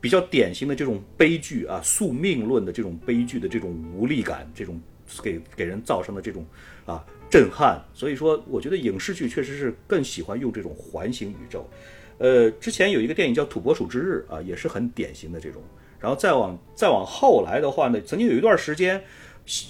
[0.00, 4.80] 比较典型的这种悲剧啊，宿命论的这种悲剧的这种无力感，这种
[5.22, 6.44] 给给人造成的这种
[6.86, 7.80] 啊震撼。
[7.92, 11.68] 所以说，我觉得影视剧确实是更喜欢用这种环形宇宙。
[12.18, 15.62] 呃，之前有一个电影叫《土拨鼠之日》啊，也是很典型的这种。
[15.98, 19.02] 然后再往再往后来的话呢，曾经有一段时间，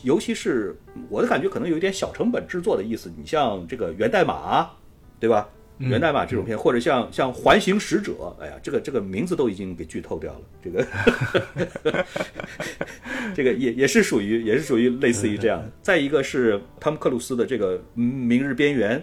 [0.05, 0.77] 尤其是
[1.09, 3.13] 我的感觉，可能有一点小成本制作的意思。
[3.17, 4.71] 你像这个源代码，
[5.19, 5.49] 对吧？
[5.81, 10.41] 源代码这种片，或者像像环形使者，哎呀，这个这个名字都已经给剧透掉了。
[10.63, 10.87] 这个
[13.35, 15.67] 这个也也是属于也是属于类似于这样。
[15.81, 19.03] 再一个是汤姆克鲁斯的这个明日边缘，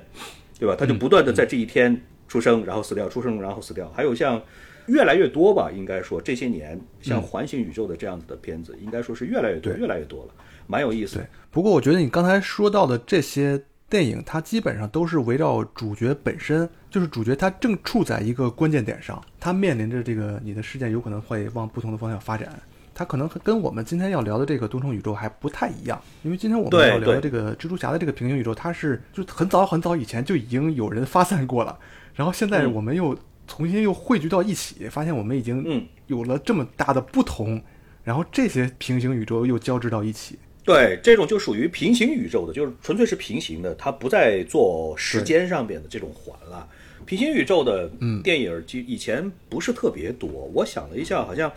[0.60, 0.76] 对吧？
[0.78, 3.90] 他就不断的在这一天出生，然后死掉，出生然后死掉。
[3.96, 4.40] 还有像
[4.86, 10.34] 越来越多吧，应该说这些年像环形宇宙的这样子的片子，应该说是越来越多，越来越多了，
[10.68, 11.20] 蛮有意思。
[11.50, 13.64] 不过我觉得你刚才说到的这些。
[13.90, 22.52] 电影它基本上都是围绕主角本身，就是主角他正处在一个关键点上，他面临着这个你的事件有可能会往不同的方向发展，
[22.94, 31.80] 他可能跟我们今天要聊的这个多重宇宙还不太一样，因为今天我们要聊的这个蜘蛛侠的这个平行宇宙，它是就很早很早以前就已经有人发散过了，
[32.14, 37.62] 然后现在我们又重新又汇聚到一起，发现我们已经有了这么大的不同，
[38.04, 40.38] 然后这些平行宇宙又交织到一起。
[40.68, 46.68] 对，这种就属于平行宇宙的，就是纯粹是平行的，它不再做时间上边的这种环了。
[47.06, 47.90] 平行宇宙的
[48.22, 50.30] 电影就以前不是特别多。
[50.54, 51.50] 我想了一下，好像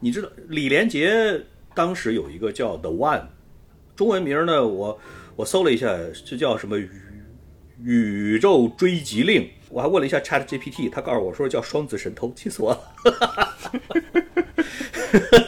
[0.00, 1.40] 你知道李连杰
[1.74, 3.20] 当时有一个叫《The One》，
[3.96, 5.00] 中文名呢，我
[5.34, 5.88] 我搜了一下，
[6.26, 6.90] 这叫什么宇
[7.82, 12.80] 宇宙追击令》，我还问了一下 Chat GPT，他告诉我说叫《双子神偷》，气死我了。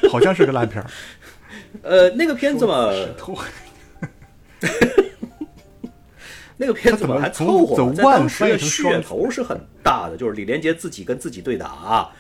[0.11, 0.91] 好像是个烂片儿。
[1.83, 2.91] 呃，那个片子嘛，
[6.57, 12.11] 那个片子嘛还凑合吧，The 在当时的翻译成双噱头是很大的，就是李连杰自己跟自己对打，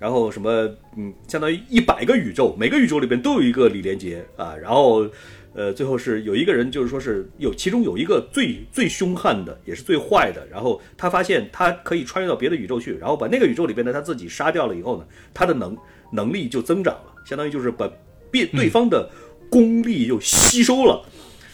[0.00, 5.06] 然后什么嗯，相当于一百个宇宙，每个宇宙里边都有一个李连杰啊，然后
[5.54, 15.78] 呃，最后是有一个人就是说是有其中有一个最最凶悍的，也是最坏的，然后他发现他可以穿越到别的宇宙去，然后把那个宇宙里边的他自己杀掉了以后呢，他的能
[16.10, 17.88] 能力就增长了，相当于就是把
[18.36, 19.08] 变对方的
[19.50, 21.02] 功力又吸收了。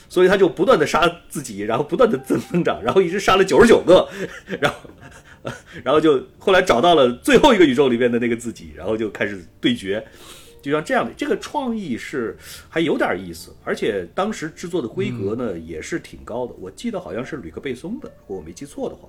[0.08, 4.06] 所以他就不断的杀自己，然后不断的增增长，然后一直杀了九十九个，
[4.60, 5.50] 然后，
[5.82, 10.06] 然后就后来找到了最后一个宇宙里边的那个自己，然后就开始对决，
[10.60, 12.36] 就像这样的，这个创意是
[12.68, 19.08] 还有点意思，而且当时制作的规格呢、也是挺高的，我记得好像是吕克贝松的，如果我没记错的话。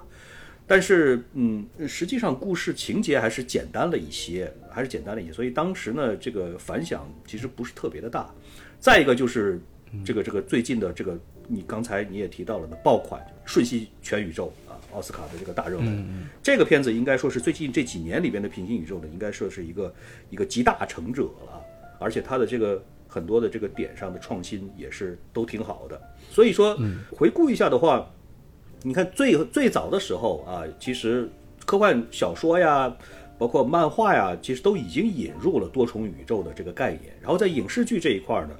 [0.66, 8.34] 但是，嗯，实际上故事情节还是简单了一些，还是简单了一些，所以当时呢，这个反响其实不是特别的大。
[8.80, 9.60] 再一个就是
[10.06, 19.94] 这个这个最近的这个，你刚才你也提到了的爆款《瞬息全宇宙》啊，奥斯卡的这个大热门，这个片子应该说是最近这几年里边的平行宇宙呢，应该说是一个
[20.30, 21.62] 一个集大成者了，
[22.00, 26.02] 而且它的这个很多的这个点上的创新也是都挺好的。
[26.32, 26.78] 所以说，
[27.12, 28.10] 回顾一下的话，
[28.86, 31.30] 你看最最早的时候啊，其实
[31.66, 32.94] 科幻小说呀，
[33.38, 37.16] 包括漫画呀，其实都已经引入了多重宇宙的这个概念。
[37.22, 38.56] 然后在影视剧这一块儿呢，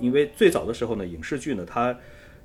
[0.00, 1.94] 因为最早的时候呢，影视剧呢它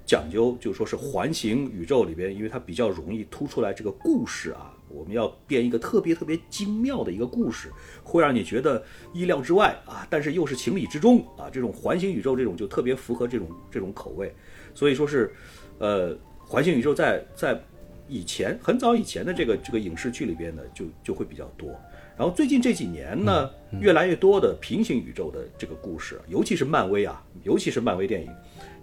[0.06, 7.71] 讲究就说是环形宇宙里边，因为它比较容易突出来这个故事啊，我们要编一个特别特别精妙的一个故事，
[8.04, 11.49] 会让你觉得意料之外啊，但是又是情理之中啊。
[11.49, 14.36] 这种环形宇宙这种就特别符合这种这种口味，
[14.73, 15.34] 所以说是，
[15.80, 16.15] 呃，
[16.47, 17.60] 环形宇宙在在
[18.08, 21.69] 以前很早以前的这个这个影视剧里边呢，就就会比较多。
[22.17, 23.49] 然后最近这几年呢，
[23.81, 28.31] 越来越多的平行宇宙的这个故事，尤其是漫威啊，尤其是漫威电影，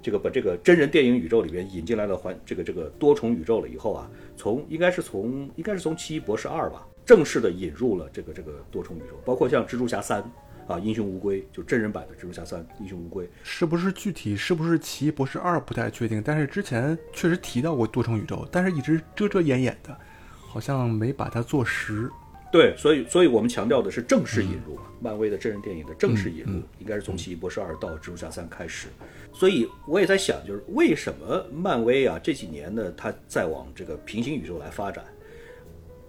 [0.03, 10.23] 这个把这个真人电影宇宙里边引进来了环这个这个多重宇宙了以后啊，从应该是从应该是从奇异博士二吧，正式的引入了这个这个多重宇宙，包括像蜘蛛侠三
[10.73, 19.97] 啊，英雄无归就真人版的蜘蛛侠三，英雄无归，是不是具体是不是奇异博士二不太确定，但是之前确实提到过多重宇宙，但是一直遮遮掩掩的，
[20.39, 22.11] 好像没把它做实。
[22.51, 28.89] 对，所以所以我们强调的是正式引入嘛，漫威的真人电影的正式引入，应该是从奇异博士二到蜘蛛侠三开始。
[29.33, 35.03] 所以我也在想，就是为什么漫威啊这几年呢，它在往这个平行宇宙来发展？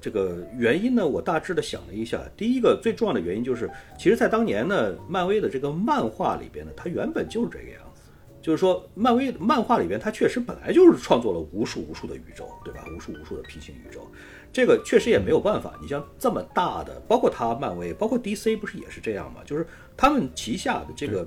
[0.03, 8.01] 这个原因呢，我大致的想了一下，第一个最重要的原因就是，其实，在当年呢，漫威的这个漫画里边呢，它原本就是这个样子。
[8.41, 12.83] 就是说，漫威漫画里边，它确实本来就是创作了无数无数的宇宙，对吧？
[12.93, 14.05] 无数无数的平行宇宙，
[14.51, 15.73] 这个确实也没有办法。
[15.81, 19.39] 你像这么大的，包括它漫威，包括 DC，不是也是这样吗？
[19.45, 21.25] 就是他们旗下的这个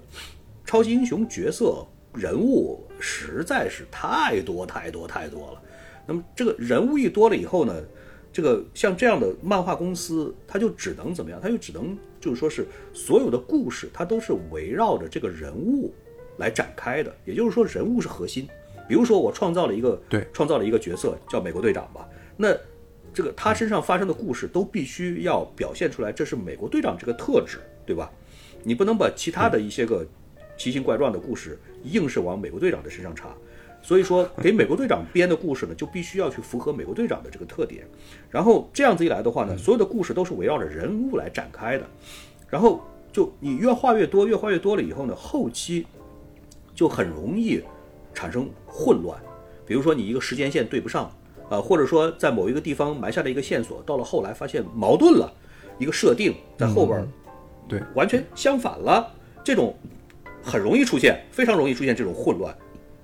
[0.67, 5.62] 超级英雄角色人物实在是太多太多太多了。
[6.07, 7.83] 那么这个人物一多了以后呢，
[8.37, 11.40] 这个像这样的漫画公司，它就只能怎么样？
[11.42, 15.94] 它就只能就是说是所有的故事，它都是围绕着这个人物。
[16.37, 18.46] 来展开的，也就是说人物是核心。
[18.87, 22.55] 比如说我创造了一个对，创造了一个角色叫美国队长吧，那
[23.14, 28.12] 这个他身上发生的故事都必须要表现出来，这是美国队长这个特质，对吧？
[28.62, 30.07] 你不能把其他的一些个
[30.59, 33.35] 奇形怪状的故事硬是往美国队长的身上插。
[33.87, 37.87] 所以说，给美国队长编的故事呢，就必须要去符合美国队长的这个特点。
[38.29, 41.87] 然后这样子一来的话呢，所有的故事都是围绕着人物来展开的。
[42.49, 42.81] 然后
[43.12, 45.87] 就你越画越多，越画越多了以后呢，后期。
[46.75, 47.59] 就很容易
[48.12, 49.18] 产生混乱，
[49.64, 51.11] 比如说你一个时间线对不上，
[51.49, 55.33] 啊，或者说在某一个地方埋下了一个线索，到了后来发现矛盾了，
[55.79, 57.09] 一个设定在后边，
[57.66, 59.11] 对，完全相反了，
[59.42, 59.75] 这种
[60.42, 62.55] 很容易出现，非常容易出现这种混乱。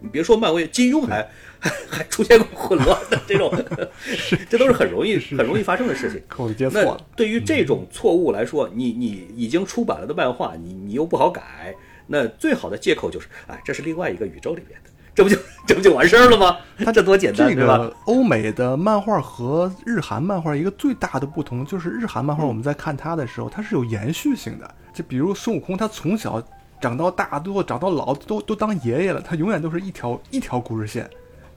[0.03, 1.27] 你别说漫威，金庸还
[1.61, 3.53] 还 还出现过混乱的这种，
[4.51, 6.21] 这都是很容易很容易发生的事情。
[6.29, 7.01] 口子接错那了。
[7.15, 11.75] 对于这种错误来说，你你已经出版了的漫画，你你又不好改。
[12.09, 15.37] 那最好的借口就是，哎，这是另外一个宇宙里边的，这不就
[15.67, 16.59] 这不就完事儿了吗？
[16.85, 17.79] 它这多简单，这对吧？
[17.79, 24.75] 个欧美的漫画和日韩漫画一个最大的不同就是，日韩漫画我们在看它的时候，它是有延续性的。
[24.93, 26.43] 就比如孙悟空，他从小
[26.83, 31.09] 长到大，最后长到老，都都当爷爷了，他永远都是一条一条故事线。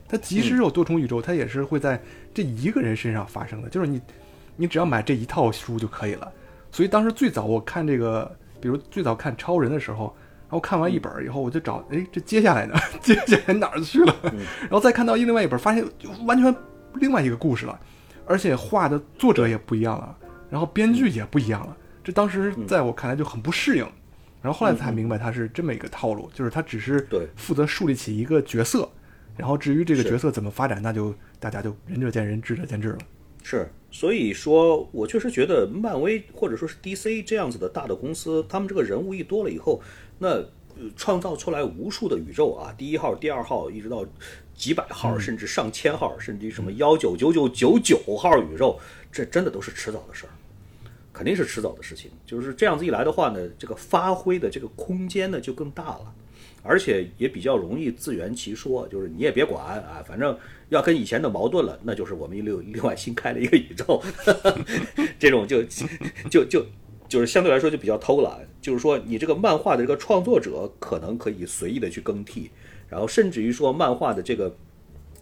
[0.07, 1.99] 他即使有多重宇宙，他也是会在
[2.31, 3.69] 这一个人身上发生的。
[3.69, 3.99] 就是你，
[4.55, 6.31] 你只要买这一套书就可以了。
[6.71, 12.75] 所以当时最早我看这个，比如最早看超人的时候，然后看完一本以后，我就找，哎，这接下来呢？
[13.01, 14.15] 接下来哪儿去了？
[14.61, 16.55] 然后再看到另外一本，发现就完全
[16.93, 17.79] 另外一个故事了，
[18.27, 20.15] 而且画的作者也不一样了，
[20.51, 21.75] 然后编剧也不一样了。
[22.03, 23.87] 这当时在我看来就很不适应，
[24.45, 28.87] 然后后来才明白他是这么一个套路，就是他只是对负责树立起一个角色，
[29.35, 32.99] 然后至于这个角色怎么发展，那就大家就仁者见仁，智者见智了。
[33.41, 39.81] 是，所以说我确实觉得漫威或者说是 DC 这样子的大的公司，他们这个人物一多了以后，
[40.19, 44.05] 那呃创造出来无数的宇宙啊，第一号、第二号，一直到
[44.53, 48.79] 几百号，甚至上千号，甚至于什么幺九九九九九号宇宙，
[49.11, 50.29] 这真的都是迟早的事儿。
[51.15, 56.13] 肯定是迟早的事情，就是这样子一来的话呢，这个发挥的这个空间呢就更大了，
[56.61, 64.03] 而且也比较容易自圆其说，就是你也别管啊，反正要跟以前的矛盾了，那就是我们另另外新开了一个宇宙，
[65.17, 65.63] 这种就
[66.29, 66.65] 就就
[67.07, 72.51] 就是相对来说就比较偷懒，就是说你这个漫画的这个创作者可能可以随意的去更替，
[72.89, 74.53] 然后甚至于说漫画的这个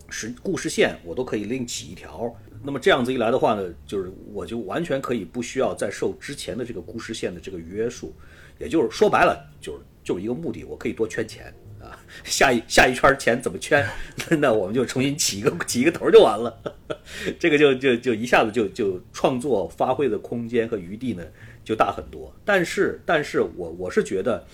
[0.09, 2.35] 时故事线我都可以另起一条。
[2.63, 8.13] 那么这样子一来的话呢，就是我就完全可以不需要再受之前的这个故事线的这个约束，
[8.57, 13.85] 也就是说白了，就是就是一个目的，我可以多圈钱啊，下一下一圈钱怎么圈，
[14.39, 16.57] 那我们就重新起一个起一个头就完了，
[17.37, 21.23] 这个就就就一下子就就创作发挥的空间和余地呢
[21.63, 22.33] 就大很多。
[22.45, 24.45] 但是但是我我是觉得。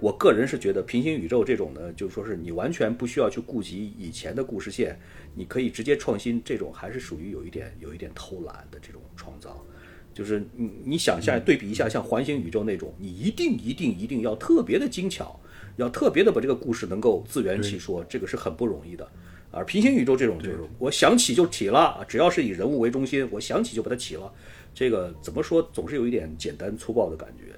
[0.00, 4.98] 我个人是觉得平行宇宙这种呢，就是说是你完全不需要去顾及以前的故事线，
[5.34, 9.64] 你可以直接创新，这种还是属于有一点有一点偷懒的这种创造。
[10.12, 15.38] 就是你你想象对比一下，像环形宇宙那种，你一定一定一定要特别的精巧，
[15.76, 19.06] 要特别的把这个故事能够自圆其说，这个是很不容易的。
[19.50, 24.30] 而平行宇宙这种就是我想起就起了，只要是以人物为中心，我想起就把它起了，
[24.74, 27.55] 这个怎么说总是有一点简单粗暴的感觉。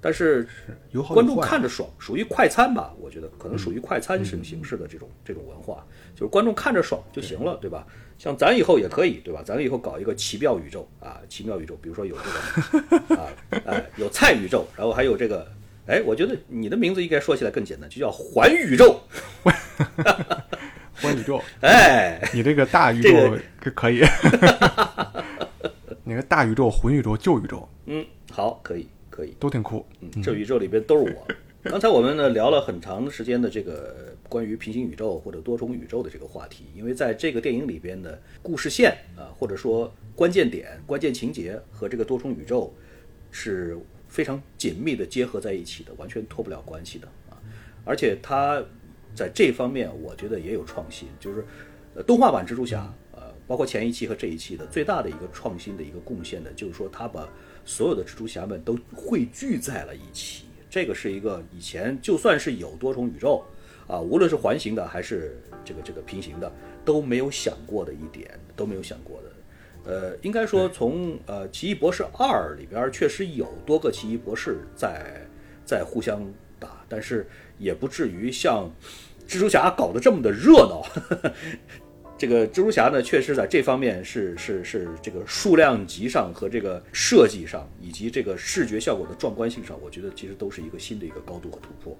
[0.00, 0.46] 但是
[1.14, 2.92] 观众看着爽，属于快餐吧？
[2.98, 5.84] 我觉得可能属于快餐形形式的这种这种文化，
[6.14, 7.68] 就是观众看着爽就行了，对。
[7.70, 7.86] 吧？
[8.18, 9.42] 像咱以后也可以，对吧？
[9.44, 12.80] 咱以后搞一个奇妙宇宙啊，奇妙宇宙，比如说有这
[13.14, 13.28] 个啊，
[13.64, 15.46] 哎，有菜宇宙，然后还有这个，
[15.86, 19.00] 哎，我觉得你的名字应该说起来更简单，就叫环宇宙，
[21.00, 24.02] 环宇宙， 哎，你这个大宇这宙个可可以，
[26.02, 27.68] 你个大宇宙、混宇宙、旧宇宙。
[27.86, 29.34] 嗯，好，可以，可以。
[29.40, 29.84] 都挺酷。
[30.00, 31.34] 嗯，这宇宙里边都是我。
[31.64, 42.72] 刚才我们呢聊了很长时间的这个关于平行宇宙或者多重宇宙的这个话题，因为在这个电影里边的故事线啊，或者说关键点、关键情节和这个多重宇宙
[43.32, 43.76] 是
[44.06, 47.36] 非常紧密的结合在一起的，完全脱不了关系的啊。
[47.84, 48.64] 而且它
[49.14, 51.44] 在这方面，我觉得也有创新，就是
[51.96, 57.28] 呃动画版蜘蛛侠，呃，包括前一期和这一期的最大的一个创新的一个贡献呢，就是说它把
[57.68, 60.46] 所有的蜘蛛侠们都汇聚在了一起。
[60.70, 63.44] 这个是一个以前就算是有多重宇宙
[63.86, 66.50] 啊，无论是环形的还是这个这个平行的，
[66.82, 69.90] 都没有想过的一点，都没有想过的。
[69.90, 75.26] 呃，应该说从呃《奇异博士二》里边儿确实有多个奇异博士在
[75.66, 76.22] 在互相
[76.58, 77.28] 打，但是
[77.58, 78.70] 也不至于像
[79.26, 80.86] 蜘蛛侠搞得这么的热闹。
[82.18, 91.96] 这个蜘蛛侠呢，确实在这方面是是是这个数量级上和这个设计上，以及这个视觉效果的壮观性上，我觉得其实都是一个新的一个高度和突破。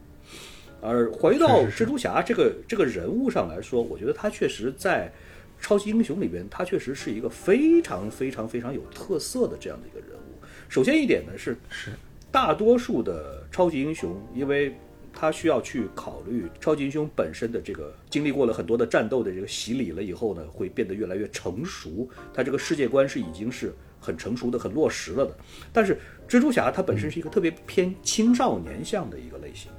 [0.81, 5.11] 而回到蜘蛛侠这个这个人物上来说，我觉得他确实在
[5.61, 10.43] 超级英雄里边，他确实是一个非常非常非常有特色的这样的一个人物。
[10.69, 11.93] 首先一点呢是是
[12.31, 14.77] 大多数的超级英雄，因为
[15.21, 25.37] 他需要去考虑超级英雄本身的这个经历过了很多的战斗的这个洗礼了以后呢，会变得越来越成熟，他这个世界观是已经是很成熟的、很落实了的。
[25.73, 29.73] 但是蜘蛛侠他本身是一个特别偏青少年向的一个类型，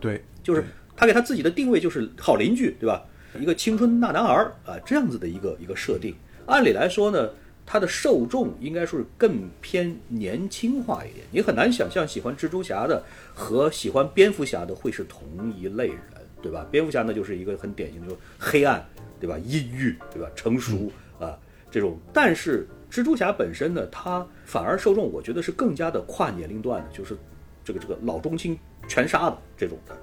[0.00, 0.64] 对，就是
[0.96, 3.04] 他给他自己的定位就是好邻居，对吧？
[3.38, 6.14] 一个青春大男孩儿啊，这样子的一个一个设定。
[6.46, 7.30] 按理来说呢，
[7.64, 11.24] 他的受众应该说是更偏年轻化一点。
[11.30, 13.04] 你很难想象喜欢蜘蛛侠的
[13.40, 15.22] 和喜欢蝙蝠侠的会是同
[15.56, 15.98] 一类人，
[16.42, 16.66] 对吧？
[16.70, 18.86] 蝙蝠侠呢就是一个很典型的，就是黑暗，
[19.18, 19.38] 对吧？
[19.38, 20.28] 阴郁，对吧？
[20.36, 21.36] 成熟啊
[21.70, 21.98] 这种。
[22.12, 27.16] 但是蜘蛛侠本身呢，他反而受众我觉得是更加的跨年龄段的，就是
[27.64, 29.96] 这个这个老中青全杀的这种的。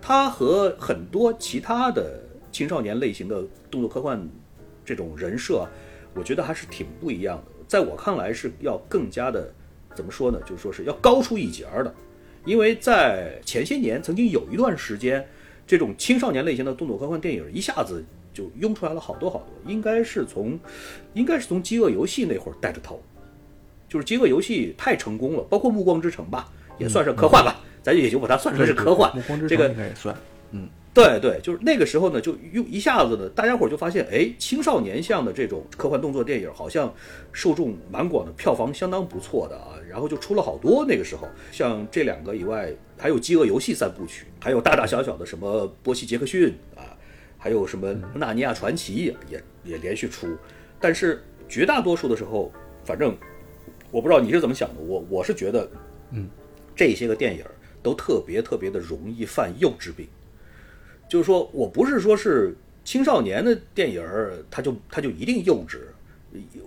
[0.00, 2.18] 他和很多其他的
[2.50, 4.26] 青少年类型的动作科幻
[4.84, 5.68] 这种人设，
[6.14, 7.52] 我觉得还是挺不一样的。
[7.68, 9.52] 在我看来，是要更加的
[9.94, 10.40] 怎么说呢？
[10.46, 11.94] 就是说是要高出一截儿的。
[12.48, 15.22] 因为在前些年，曾经有一段时间，
[15.66, 19.70] 这种青少年类型的动作科幻电影一下子就涌出来了好多好多。
[19.70, 20.58] 应该是从，
[21.12, 23.02] 应该是从《饥饿游戏》那会儿带着头，
[23.86, 27.60] 就是《饥饿游戏》太成功了，包括《暮光之城》吧，也算是科幻吧。
[27.82, 29.46] 咱也就把它算成是科幻暮光之。
[29.46, 30.16] 这个应该也算。
[30.98, 36.92] 对对，就是那个时候呢，就又一下子呢，大家伙儿就发现，哎，青少年向的这种科幻动作电影好像
[37.32, 39.78] 受众蛮广的，票房相当不错的啊。
[39.88, 40.84] 然后就出了好多。
[40.84, 46.96] 那个时候，像这两个以外，还有《饥饿游戏》三部曲，还有大大小小的什么《波西·杰克逊》啊，
[47.38, 48.92] 还有什么《纳尼亚传奇》
[49.30, 50.28] 也也连续出。
[50.78, 52.52] 但是绝大多数的时候，
[52.84, 53.16] 反正
[53.90, 55.70] 我不知道你是怎么想的，我我是觉得，
[56.10, 56.28] 嗯，
[56.76, 57.42] 这些个电影
[57.82, 60.06] 都特别特别的容易犯幼稚病。
[61.08, 62.54] 就是说我不是说是
[62.84, 65.78] 青少年的电影儿，它就他就一定幼稚，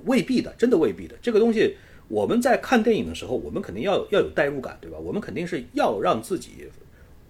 [0.05, 1.15] 未必的，真的未必的。
[1.21, 1.75] 这个东西
[2.07, 4.97] 我们在看电影的时候，我们肯定要要有代入感，对吧？
[4.97, 6.67] 我们肯定是要让自己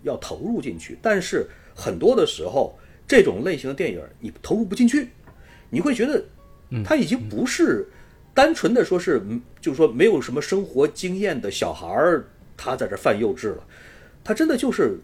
[0.04, 0.98] 要投入进去。
[1.02, 1.46] 但是
[1.76, 5.10] 很多的时候，这种类型的电影儿你投入不进去，
[5.70, 6.24] 你会觉得
[6.84, 7.88] 他已经不是
[8.34, 12.26] 单纯的说是，嗯就是说没有什么生活经验的小孩儿，
[12.58, 13.64] 他在这儿犯幼稚了，
[14.24, 14.98] 他真的就是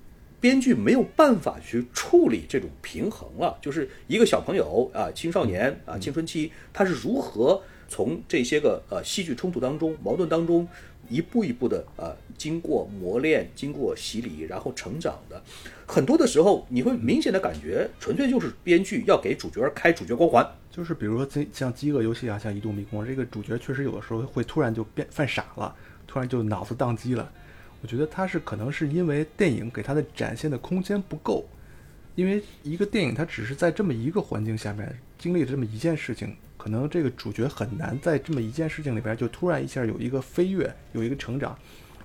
[0.48, 3.58] 编剧没有办法去处理这种平衡了。
[3.62, 10.66] 就是一个小朋友啊，青少年啊，青春期，他是如何从这些个呃戏剧冲突当中、矛盾当中，
[11.10, 15.44] 一步一步的呃经过磨练、经过洗礼，然后成长的。
[15.86, 20.50] 很多的时候，你会明显的感觉，纯粹就是编剧要给主角开主角光环。
[20.72, 25.76] 就是比如说这像《饥饿游戏》啊，像《移动迷宫》，这个主角确实有的时候会突然就变犯傻了，
[26.08, 27.30] 突然就脑子宕机了。
[27.82, 31.46] 我觉得他是可能是因为电影给他的展现的空间不够，
[32.16, 41.58] 因为一个电影它只是在这么一个环境下面经历了这么一件事情，可能这个主角很难在这么一件事情里边就突然一下有一个飞跃，有一个成长。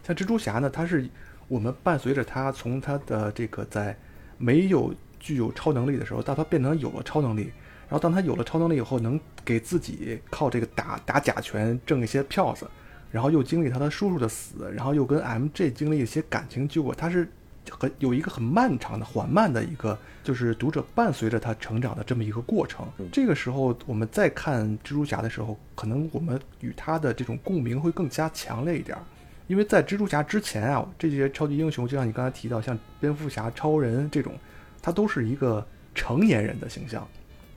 [0.04, 1.08] 像蜘蛛侠呢，他是
[1.48, 3.96] 我们伴随着他从他的这个在
[4.36, 7.50] 没有具有超能力的时候，到他变成有了超能力，
[7.88, 12.68] 然后当他有了超能力以后，能给自己靠这个打打假拳挣一些票子，
[13.12, 17.28] 然后又经历他的叔叔的死，然后又跟 MJ 经历一些感情纠葛，他是
[17.70, 22.84] 很有一个很漫长的、缓慢的一个，就是读者伴随着他成长的这么一个过程。
[23.12, 29.04] 这个时候我们再看蜘蛛侠的时候，可能我们与他的这种共鸣会更加强烈一点儿。
[29.46, 34.32] 因为在蜘蛛侠之前啊，这些超级英雄，就像你刚才提到，像蝙蝠侠、超人这种，
[34.80, 37.06] 他都是一个成年人的形象，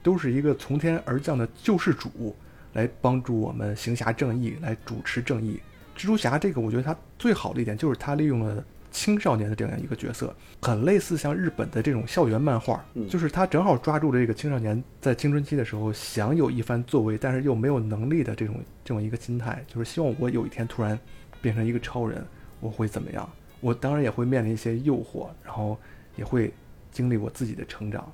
[0.02, 2.36] 都是一个从天而降的救世主，
[2.76, 5.58] 来帮助我们行侠正义，来主持正义。
[5.96, 20.98] 蜘蛛侠这个，我觉得他最好的一点就是他利用了青少年的这样一个角色，很类似像日本的这种校园漫画，就是他正好抓住了这个青少年在青春期的时候想有一番作为，但是又没有能力的这种这种一个心态，就是希望我有一天突然
[21.40, 22.22] 变成一个超人，
[22.60, 23.26] 我会怎么样？
[23.62, 25.78] 我当然也会面临一些诱惑，然后
[26.14, 26.52] 也会
[26.92, 28.06] 经历我自己的成长。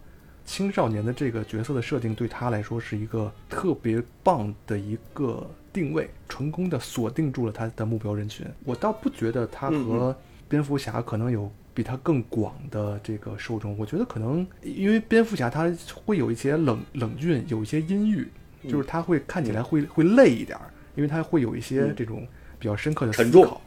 [0.52, 8.46] 青少年的这个角色的设定对他来说是一个特别棒的一个定位，成功的锁定住了他的目标人群。
[8.66, 10.14] 我倒不觉得他和
[10.50, 13.74] 蝙蝠侠可能有比他更广的这个受众。
[13.78, 15.74] 我觉得可能因为蝙蝠侠他
[16.04, 18.28] 会有一些冷冷峻，有一些阴郁，
[18.68, 22.28] 就是他会看起来会会累一点儿，因为他会有一些这种
[22.58, 23.58] 比较深刻的思考。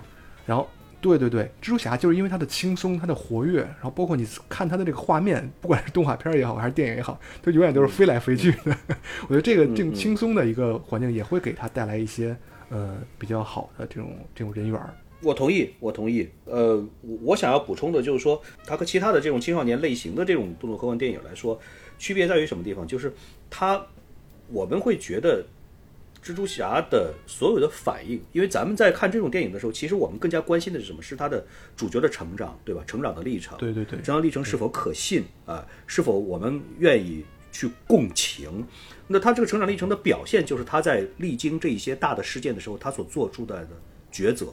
[0.45, 0.69] 然后，
[1.05, 8.75] 对对对，蜘蛛侠就是因为它的轻松，它的活跃，然后包括你看它的这个画面，不管是动画片儿也好，还是电影也好，它永远都是飞来飞去的。
[9.29, 12.35] 我觉得这个这种轻松的一个环境也会给它带来一些
[12.69, 14.91] 呃比较好的这种这种人缘儿。
[15.21, 16.27] 我同意，我同意。
[16.45, 21.59] 呃，我我想要补充的就是说，它和其他的这种青少年类型的这种动作科幻电影来说，
[21.99, 22.87] 区别在于什么地方？
[22.87, 23.13] 就是
[23.47, 23.79] 它，
[24.47, 25.45] 我们会觉得
[26.25, 30.99] 蜘蛛侠的所有的反应，因为咱们在看这种电影的时候，其实我们更加关心的是什么？
[30.99, 31.45] 是他的
[31.75, 32.83] 主角的成长，对吧？
[32.87, 33.55] 成长的历程。
[33.59, 38.65] 对对对成长历程是否可信啊、是否我们愿意去共情？
[39.05, 43.69] 那他这个成长历程的表现，就是他在历经这一些大的事件的时候，他所做出来的
[44.11, 44.47] 抉择，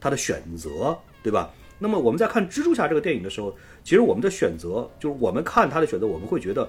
[0.00, 1.52] 他的选择，对吧？
[1.78, 3.54] 那么我们在看蜘蛛侠这个电影的时候，
[3.84, 6.66] 其实我们的选择，就是我们看他的选择，我们会觉得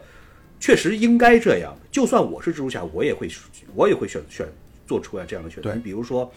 [0.64, 1.76] 确实应该这样。
[1.92, 3.28] 就算我是蜘蛛侠，我也会
[3.76, 4.48] 我也会选选
[4.88, 5.76] 做出来这样的选择。
[5.76, 6.32] 你比如说，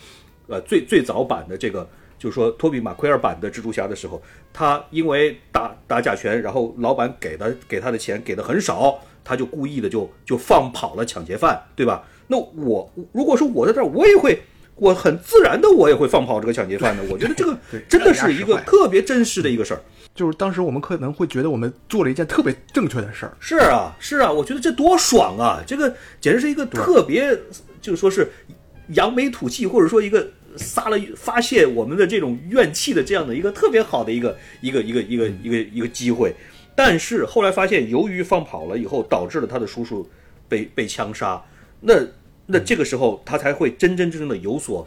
[0.48, 4.20] 呃，最最早版的这个，就是说托比马奎尔版的蜘蛛侠的时候，
[4.52, 12.04] 他因为打打假拳，然后老板给的给他的钱给的很少，他就故意的就就放跑了抢劫犯，对吧？
[12.26, 14.42] 那我如果说我在这儿，我也会。
[14.76, 17.02] 我很自然的，我也会放跑这个抢劫犯的。
[17.10, 17.58] 我觉得这个
[17.88, 19.80] 真的是一个特别真实的一个事儿。
[20.14, 25.62] 就是当时我们可能会觉得我们做了一件特别正确的事儿，是啊，是啊，我觉得这多爽啊！
[25.66, 27.38] 这个简直是一个特别，
[27.82, 28.30] 就是说是
[28.88, 36.34] 扬眉吐气，或者说一个撒了发泄我们的这种怨气的这样的一个特别好的一个一个一个一个一个一个机会。
[36.74, 40.08] 但是后来发现，由于放跑了以后，导致了他的叔叔
[40.48, 41.42] 被被枪杀，
[41.80, 41.94] 那
[42.46, 44.86] 那这个时候他才会真真正正的有所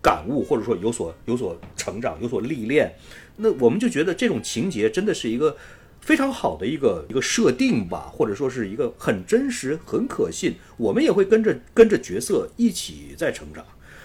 [0.00, 2.94] 感悟，或者说有所有所成长，有所历练。
[3.36, 5.56] 那我们就觉得这种情节真的是一个
[6.00, 13.64] 非常好的一个一个设定吧，或者说是一个很真实、很可信，我们也会跟着跟着角色一起在成长，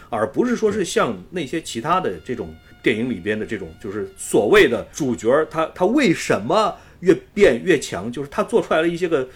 [0.10, 9.30] 而不是说是像那些其他的这种电影里边的这种，就是所谓的主角他他为什么越变越强，就是他做出来了一些个。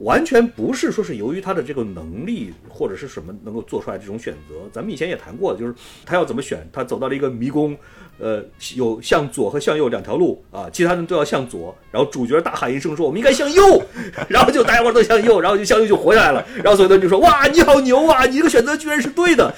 [0.00, 4.54] 完全不是说是由于他的这个能力或者是什么能够做出来这种选择。
[4.72, 5.74] 咱们以前也谈过，就是
[6.04, 7.76] 他要怎么选，他走到了一个迷宫，
[8.18, 8.42] 呃，
[8.74, 13.82] 有向左和向右两条路啊，其他人都要向左，然后主角大喊一声说我们应该向右，
[14.28, 19.54] 然后就大家伙都向右，然后就向右就活下来了，然后所有的人就说哇你好牛啊，你这个选择居然是对的，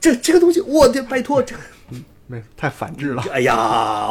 [0.00, 1.54] 这这个东西我的拜托这。
[2.26, 3.22] 没太反智了。
[3.30, 4.08] 哎呀，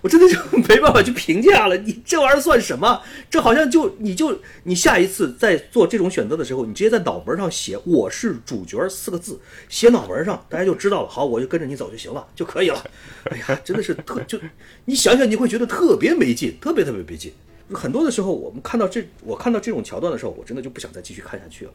[0.00, 1.76] 我真的就没办法去评价了。
[1.76, 3.00] 你这玩意儿算什么？
[3.30, 9.38] 这好像就你就你下一次在做这种选择的时候，你直接在脑门上写“我是主角”四个字，
[9.68, 11.08] 写脑门上，大家就知道了。
[11.08, 12.84] 好，我就跟着你走就行了，就可以了。
[13.30, 14.38] 哎呀，真的是特就
[14.86, 17.32] 你想想，你会觉得特别没劲，特别特别没劲。
[17.72, 21.72] 很多的时候，我们看到这我看到这种桥段的时候，我真的就不想再继续看下去了，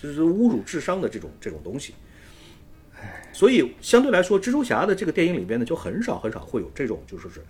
[0.00, 1.94] 就是侮辱智商的这种这种东西。
[3.32, 7.40] 所以相对来说，蜘蛛侠的这个电影里边呢，就很少很少会有这种，就说是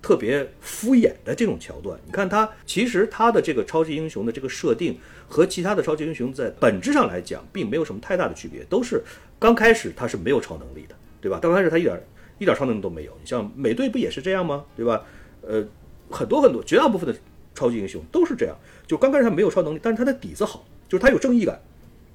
[0.00, 1.98] 特别敷衍的这种桥段。
[2.06, 4.98] 你看他，其实他的这个超级英雄的这个设定
[5.28, 9.02] 和其他的超级英雄在本质上来讲，并没有什么太大的区别，都是
[9.38, 11.38] 刚开始他是没有超能力的，对吧？
[11.40, 12.00] 刚开始他一点
[12.38, 13.12] 一点超能力都没有。
[13.20, 14.64] 你像美队不也是这样吗？
[14.76, 15.04] 对吧？
[15.42, 15.62] 呃，
[16.10, 17.14] 很多很多绝大部分的
[17.54, 21.60] 超级英雄都是这样，就刚开始他没有超能力，但是他的底子好，就是他有正义感，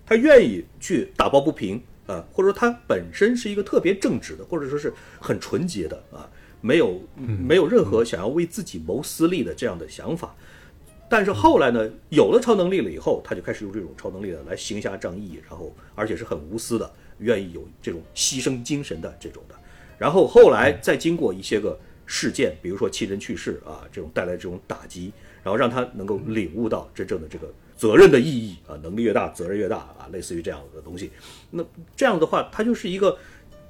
[0.05, 1.81] 他愿意去打抱不平。
[2.11, 10.35] 啊，或者说他本身是一个特别正直的，或者说是很纯洁的啊，没有没有任何想要为自己谋私利的这样的想法。
[11.07, 19.55] 但是后来呢，有了超能力了以后，他就开始用这种超能力呢来行侠仗义，然后而且是很无私的，愿意有这种牺牲精神的这种的。
[19.97, 27.49] 然后后来再经过一些个事件，比如说亲人去世啊，这种带来这种打击，然后让他能够领悟到真正的这个。
[27.81, 31.09] 责任的意义啊，能力越大，责任越大啊，类似于这样的东西。
[31.49, 31.65] 那
[31.95, 33.17] 这样的话，它就是一个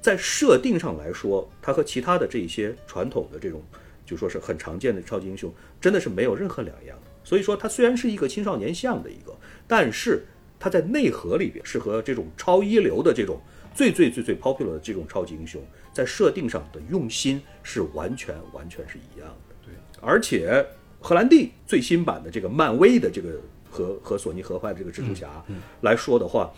[0.02, 3.62] 在设定上来说，它和其他的这些传统的这种，
[4.04, 5.50] 就说是很常见的超级英雄，
[5.80, 6.98] 真的是没有任何两样。
[7.24, 9.34] 所以说，它虽然是一个青少年向的一个，
[9.66, 10.26] 但是
[10.60, 13.40] 它在内核里边是和这种超一流的这种
[13.74, 15.58] 最最最最 popular 的这种超级英雄
[15.94, 19.54] 在设定上的用心是完全完全是一样的。
[19.64, 20.62] 对，而且
[21.00, 23.40] 荷兰弟最新版的这个漫威的这个。
[23.72, 25.42] 和和索尼合拍的这个蜘蛛侠
[25.80, 26.52] 来说的话，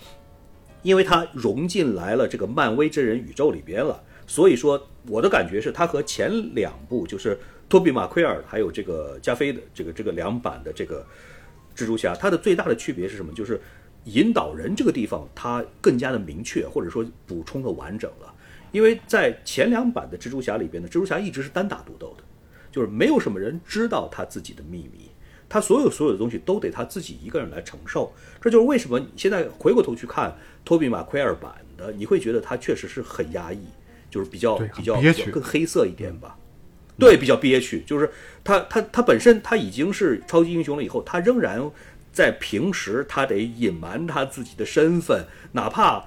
[0.83, 7.39] 因为它融进来了这个漫威真人宇宙里边了，所以说我的感觉是它和前两部就是
[7.69, 11.07] 托比马奎尔还有这个加菲的这个这个两版的这个
[11.77, 13.33] 蜘蛛侠，它的最大的区别是什么？
[13.33, 13.61] 就是
[14.07, 18.35] 引导人这个地方它更加的明确，或者说补充的完整了。
[18.73, 22.25] 因为在前两版的蜘蛛侠里边呢，蜘蛛侠一直是单打独斗的，
[22.73, 25.09] 就是没有什么人知道他自己的秘密。
[25.55, 33.61] 他所有所有的东西都得他自己一个人来承受，这就是为什么你现在回过头去看托比马奎尔版的，你会觉得他确实是很压抑，
[34.11, 35.01] 就是比较比较
[35.31, 36.37] 更黑色一点吧，
[36.99, 37.85] 对，比较憋屈。
[37.87, 38.11] 就是
[38.43, 41.63] 他他他本身他已经是超级英雄了以后，他仍然
[42.13, 46.05] 在平时他得隐瞒他自己的身份，哪怕。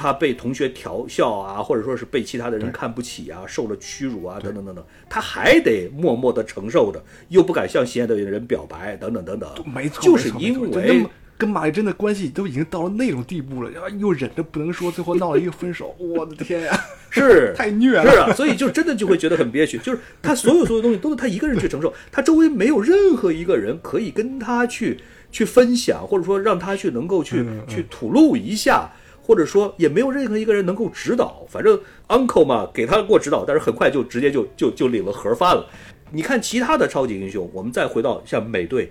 [0.00, 9.50] 他被同学调笑啊，或者说是被其他的人看不起啊，受了屈辱啊，等等等等，他还得默默的承受着，又不敢向心爱的人表白，等等等等。
[9.74, 11.04] 没错，就是因为
[11.36, 15.92] 跟马丽珍的关系都已经到了那种地步了，又忍着不能说，最后闹了一个分手。
[15.98, 16.80] 我的天呀，
[17.10, 18.08] 是 太虐了。
[18.08, 25.00] 是啊，所以就真的就会觉得很憋屈，就是他所有所有东西都是他一个人去承受， 他周围没有任何一个人可以跟他去
[25.32, 28.92] 去分享，或者说让他去能够去去吐露一下。
[29.28, 35.68] 或者说也没有任何一个人能够指导，反正 uncle 嘛给他过指导，但是很快就直接就就就领了盒饭了。
[36.10, 38.90] 你看其他的超级英雄，我们再回到像美队，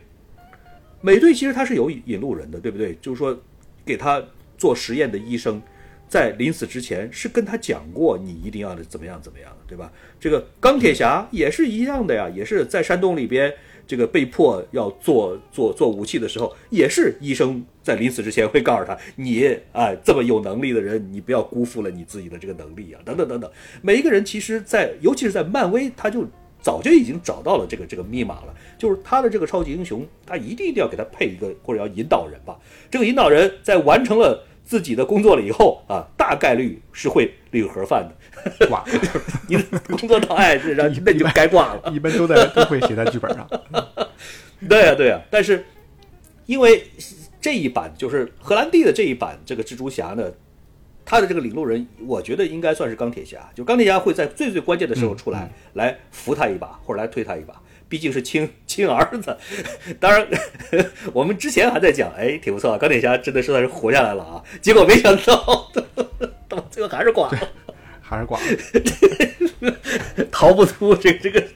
[1.02, 2.96] 美队其实他是有引路人的，对不对？
[3.02, 3.36] 就是说
[3.84, 4.24] 给他
[4.60, 5.60] 做实验的医生，
[6.08, 9.92] 在临死之前是跟他讲过，你一定要怎么样怎么样，对吧？
[10.20, 13.52] 这个钢铁侠也是一样的呀，也是在山洞里边。
[13.88, 23.50] 这个被迫要做做做武器的时候，也是医生在临死之前会告诉他：“你啊，这么有能力的人，你不要辜负了你自己的这个能力啊，等等等等。”
[23.82, 26.26] 每一个人其实，在尤其是在漫威，他就
[26.62, 32.60] 早就已经找到了这个这个密码了，就是他的这个超级英雄，他一定一定要给他配一个或者要引导人吧。
[32.92, 38.14] 这个引导人在完成了自己的工作了以后啊，大概率是会领盒饭的。
[38.68, 38.84] 挂，
[39.48, 39.64] 你的
[39.98, 41.82] 工作到哎，这然那就该挂了。
[41.94, 43.48] 一般都在都会写在剧本上。
[44.68, 45.22] 对呀，对呀。
[45.30, 45.66] 但是
[46.46, 46.84] 因为
[47.40, 50.32] 这一版就是荷兰弟的这一版这个蜘蛛侠呢，
[51.06, 57.54] 他的这个领路人，我觉得应该算是钢铁侠，就钢铁侠会在最最关键的时候出来，来扶他一把或者来推他一把，
[57.88, 59.38] 毕竟是亲亲儿子。
[60.00, 60.28] 当然，
[61.14, 64.44] 我们之前还在讲，哎，挺不错，钢铁侠真的是算是活下来了啊。
[64.60, 65.72] 结果没想到，
[66.50, 67.40] 到最后还是挂了，
[68.08, 68.46] 还是挂了，
[70.32, 71.48] 逃不出这个这个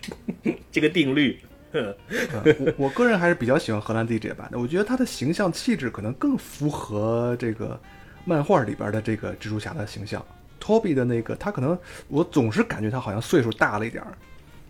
[0.72, 1.40] 这个定律。
[1.74, 7.80] 我我个人还是比较喜欢荷兰弟这版的，我觉得他的形象气质可能更符合这个
[8.26, 10.24] 漫画里边的这个蜘蛛侠的形象。
[10.60, 11.78] 托比的那个，他可能
[12.10, 14.14] 我总是感觉他好像岁数大了一点儿。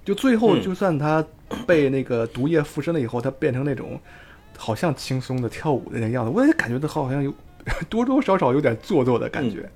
[0.05, 1.25] 就最后，就算他
[1.65, 3.99] 被那个毒液附身了以后，他变成那种
[4.55, 7.34] 好像轻松的跳舞的那个样子，我也感觉他好像有
[7.89, 9.69] 多多少少有点做作的感觉。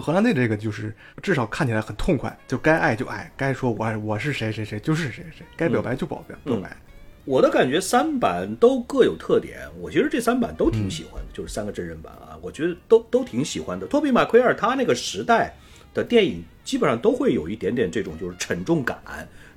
[0.00, 6.76] 荷兰队这个就是至少看起来很痛快，就该爱就爱，该说我我是谁谁谁就是谁谁，该表白就表白表白。
[7.24, 13.84] 我的感觉三版都各有特点，我其实这三版都挺喜欢的，就是三个真人版啊，我觉得都都挺喜欢的。
[13.86, 15.52] 托比马奎尔他那个时代
[15.92, 18.98] 的电影基本上都会有一点点这种就是沉重感，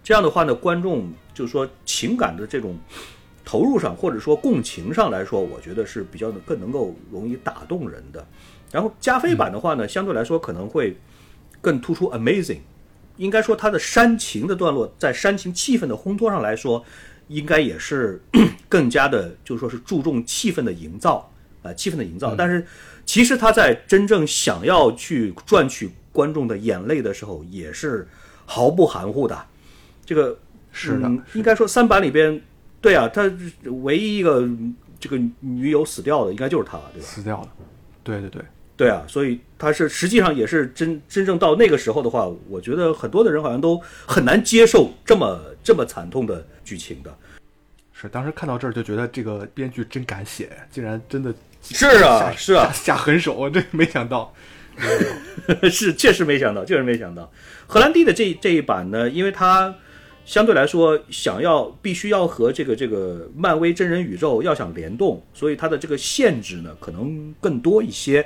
[0.04, 2.76] 这样的话呢，观众就是说情感的这种
[3.46, 8.26] 投入上或者说共情上来说，我觉得是比较更能够容易打动人的。
[8.72, 10.96] 然后加菲版的话呢，相对来说可能会
[11.62, 12.60] 更突出 amazing，
[13.18, 16.84] 应该说它的煽情的段落，在煽情气氛的烘托上来说，
[17.28, 18.22] 应该也是
[18.70, 21.32] 更加的，就是说是注重气氛的营造
[21.64, 22.36] 啊，气氛的营造。
[22.36, 22.66] 但是
[23.06, 28.08] 其实他在真正想要去赚取观众的眼泪的时候，也是
[28.46, 29.46] 毫不含糊的。
[30.06, 30.38] 这个
[30.72, 32.40] 是的，应该说三版里边，
[32.80, 33.32] 对啊，他
[33.84, 34.48] 唯一一个
[35.00, 37.08] 这个女友死掉的，应该就是他了，对吧？
[37.08, 37.48] 死掉了，
[38.04, 38.42] 对对对。
[38.80, 47.14] 对啊，所以他是实际上也是真真正到那个时候的话，我觉得很多的人好像都很难接受这么这么惨痛的剧情的。
[47.92, 54.34] 是当时看到这儿就觉得这个编剧真敢写，竟然真的是啊是啊下狠手，这没想到，
[55.70, 57.30] 是确实没想到，确实没想到。
[57.68, 59.76] 荷兰弟的这这一版呢，因为他
[60.24, 68.26] 相对来说想要必须要和这个这个漫威真人宇宙要想联动，所以它的这个限制呢可能更多一些。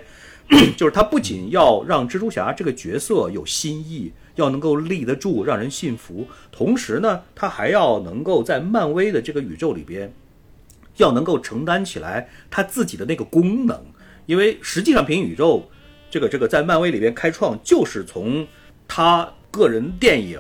[0.78, 10.14] 就是他不仅要让蜘蛛侠这个角色有新意，要能够立得住，让人信服，同时呢，他还要能够在漫威的这个宇宙里边，
[10.98, 13.84] 要能够承担起来他自己的那个功能。
[14.26, 15.68] 因为实际上平行宇宙
[16.12, 18.46] 这个这个在漫威里边开创，就是从
[18.88, 20.39] 他个人电影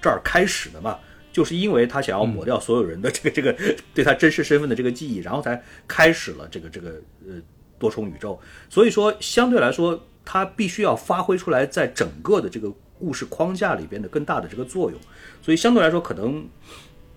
[0.00, 0.98] 这儿开始的嘛，
[1.32, 3.56] 就是因为他想要抹掉所有人的这个这个
[3.92, 6.90] 对他真实身份的这个记忆，然后才开始了这个这个
[7.26, 7.34] 呃。
[7.78, 14.98] 多重宇宙，所以说相对来说，它必须要发挥出来在整个的这个故事框架里边的更大的这个作用，
[15.40, 16.46] 所以相对来说，可能，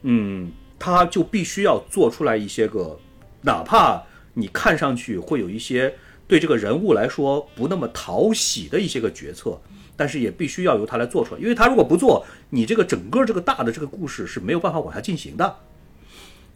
[0.03, 2.97] 嗯，它就必须要做出来一些个，
[3.41, 4.01] 哪怕
[4.34, 5.93] 你看上去会有一些
[6.28, 9.59] 对这个人物来说不那么讨喜的一些个决策，
[9.97, 15.55] 但是也必须要由他来做出来，因为他如果不做，你这个整个这个大的这个故事是没有办法往下进行的。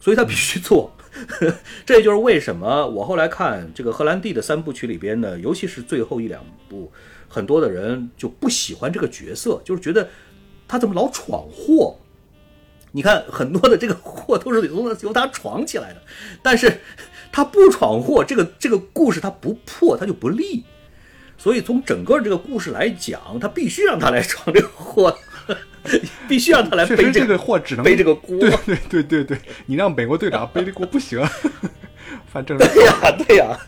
[0.06, 0.96] 所以他必须做，
[1.84, 6.92] 这也就是为什么我后来看这个荷兰弟的三部曲里边呢，尤其是最后一两部，
[7.26, 10.08] 很多的人就不喜欢这个角色，就是觉得
[10.68, 11.98] 他怎么老闯祸。
[12.92, 16.00] 你看很多的这个祸都是由由他闯起来的，
[16.40, 16.80] 但是
[17.32, 20.62] 他不闯祸，这个这个故事他不破他就不立。
[21.36, 25.18] 所以从整个这个故事来讲，他必须让他来闯这个祸。
[26.28, 28.38] 必须让他来背这个货，只能背这个锅。
[28.38, 31.24] 对对对对对，你让美国队长背这锅不行。
[32.26, 33.58] 反正 对呀对呀，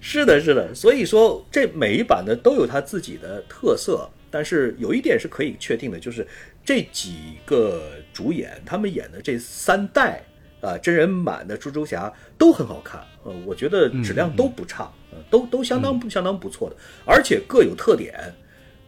[0.00, 0.74] 是的是的。
[0.74, 6.26] 所以说这每一版的都有它自己的特色，但是有一点是可以确定的，就是
[6.64, 10.22] 这几个主演他们演的这三代
[10.60, 13.00] 啊真人版的猪猪侠都很好看。
[13.24, 18.14] 呃，我觉得质量都不差，呃，都都相当相当不错的，而且各有特点，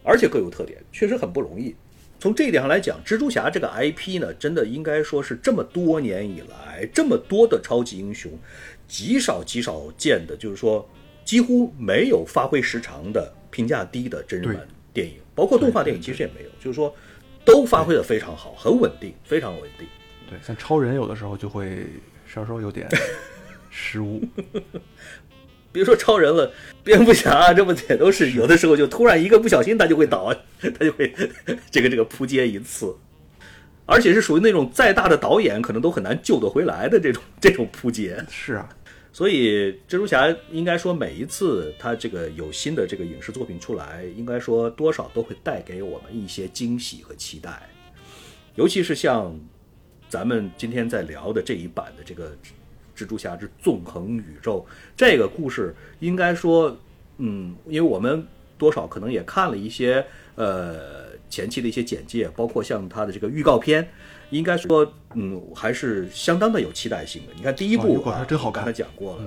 [0.04, 1.74] 而且各有特点，确实很不容易。
[2.20, 8.32] 从这一点上来讲，蜘蛛侠这个 IP 呢，真的应该说是这么多年以来，这么多的超级英雄，
[8.88, 10.88] 极少极少见的，就是说
[11.24, 16.92] 几乎没有发挥时长的评价低的真人版电影，包括动画电影其实也没有，就是说
[17.44, 19.86] 都发挥的非常好，很稳定，非常稳定。
[20.28, 21.86] 对，像超人有的时候就会
[22.26, 22.88] 稍稍有点
[23.70, 24.20] 失误。
[25.70, 26.50] 别说超人了，
[26.82, 31.14] 蝙蝠侠这么也都是有的时候就突然一个不小心他就会倒， 他就会
[31.70, 32.96] 这个这个扑街一次，
[33.84, 38.16] 而且是属于那种再大的导演可能都很难救得回来的这种这种扑街。
[38.30, 38.68] 是啊，
[39.12, 47.68] 所以蜘蛛侠应该说每一次他这个有新的这个影视作品出来，应该说多少都会带给我们一些惊喜和期待，
[48.54, 49.38] 尤其是像
[50.08, 52.34] 咱们今天在聊的这一版的这个。
[52.98, 56.76] 蜘蛛侠之纵横宇宙这个故事，应该说，
[57.18, 58.26] 嗯，因为我们
[58.58, 63.88] 多少可能也看了一些呃前期的一些简介，包括像它的这个预告片，
[64.30, 67.32] 应该说嗯还是相当的有期待性的。
[67.36, 69.22] 你看第一部哇预告片真好看嗯刚才讲过了，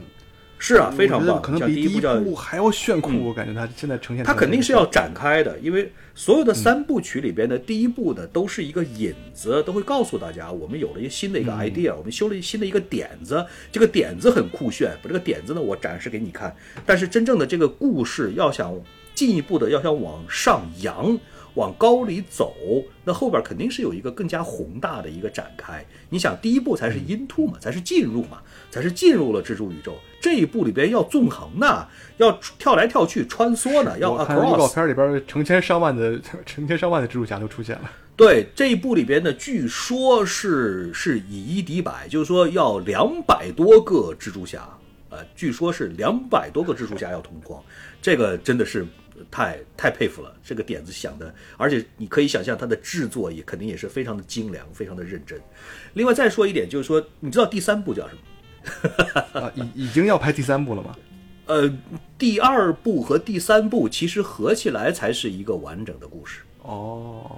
[0.63, 1.41] 是啊，非常棒。
[1.41, 16.55] 可能像比第一部还要炫酷，我感觉它现在呈现它肯定是要展开的，因为所嗯有的三部曲里边的第一部呢，都是一个引子，都会告诉大家我们有了一个新的一个嗯 idea，、我们修了一新的一个点子，这个点子很酷炫，把这个点子呢我展示给你看。
[16.85, 18.79] 但是真正的这个故事要想
[19.15, 21.17] 进一步的要想往上扬。
[21.55, 22.55] 往高里走，
[23.03, 25.85] 那后边肯定是有一个更加宏大的一个展开。
[26.09, 29.95] 你想，第一步才是 into 嘛，才是进入嘛，才是进入了蜘蛛宇宙。
[30.21, 31.87] 这一步里边要纵横呢，
[32.17, 34.67] 要跳来跳去穿梭呢，要我看预告。
[34.67, 37.91] 片里边成千上万的成千上万的蜘蛛侠都出现了。
[38.15, 44.69] 对这一部里边呢，据说是是以一敌百，就是说要两百多个蜘蛛侠，
[45.09, 47.59] 呃，据说是两百多个蜘蛛侠要同框，
[47.99, 48.85] 这个真的是
[49.29, 55.39] 太太佩服了，这个点子想的，而且你可以想象它的制作也肯定也是非常的精良，非常的认真。
[55.93, 58.21] 另外再说一点，就是说，你知道第三部叫什么？
[59.41, 60.95] 啊，已已经要拍第三部了吗？
[61.47, 61.69] 呃，
[62.17, 66.41] 第二部和第三部其实合起来才是一个完整的故事。
[66.61, 67.29] 哦，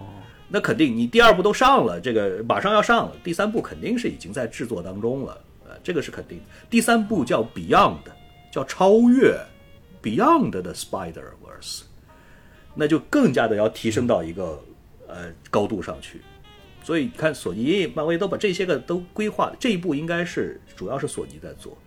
[0.49, 6.43] 那肯定，你第二部都上了，这个马上要上了，第三部肯定是已经在制作当中了，呃，这个是肯定的。
[6.69, 7.99] 第三部叫 Beyond，
[8.51, 9.39] 叫超越
[10.03, 11.23] Beyond 的 Spider
[12.75, 14.63] 那就更加的要提升到一个
[15.07, 16.21] 呃高度上去。
[16.83, 21.77] 所以你看，索尼、漫威都把这些个都规划，这一步应该是主要是索尼在做，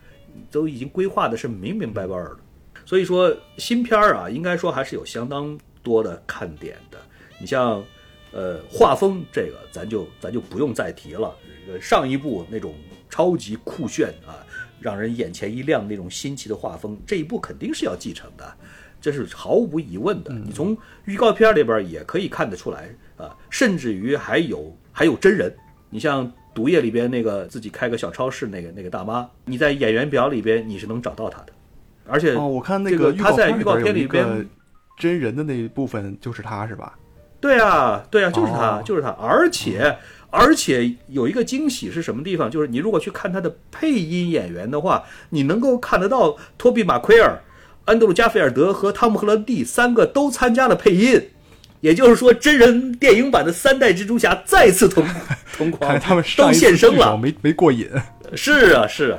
[0.50, 2.36] 都已经规划的是明明白白的。
[2.84, 6.98] 所以说新片儿啊，应该说还是有相当多的看点的。
[7.38, 7.84] 你像
[8.32, 11.36] 呃画风这个，咱就咱就不用再提了。
[11.80, 12.74] 上一部那种
[13.10, 14.40] 超级酷炫啊，
[14.80, 18.56] 让人眼前一亮那种新奇的画风，这一部肯定是要继承的，
[19.00, 20.32] 这是毫无疑问的。
[20.32, 25.54] 你从预告片里边也可以看得出来啊，甚至于还有还有真人。
[25.90, 31.52] 你像毒液里边那个自己开个小超市那个那个大妈，你在演员表里边你是能找到她的，
[32.06, 34.48] 而且哦，我看那个预他在预告告片片里边
[34.98, 36.98] 真人的那一部分就是他是吧？
[37.40, 39.96] 对啊，对啊，就是他，哦就是他，而且
[40.30, 42.50] 而且有一个惊喜是什么地方？
[42.50, 47.38] 就是你如果去看他的配音演员的话，你能够看得到托比马奎尔、
[47.86, 51.22] 安德鲁加菲尔德和汤姆赫兰蒂三个都参加了配音，
[51.80, 55.06] 也就是说，真人电影版的三代蜘蛛侠再次同
[55.56, 57.16] 同框，他们都现身了。
[57.16, 57.88] 没没过瘾。
[58.34, 59.18] 是啊，是啊，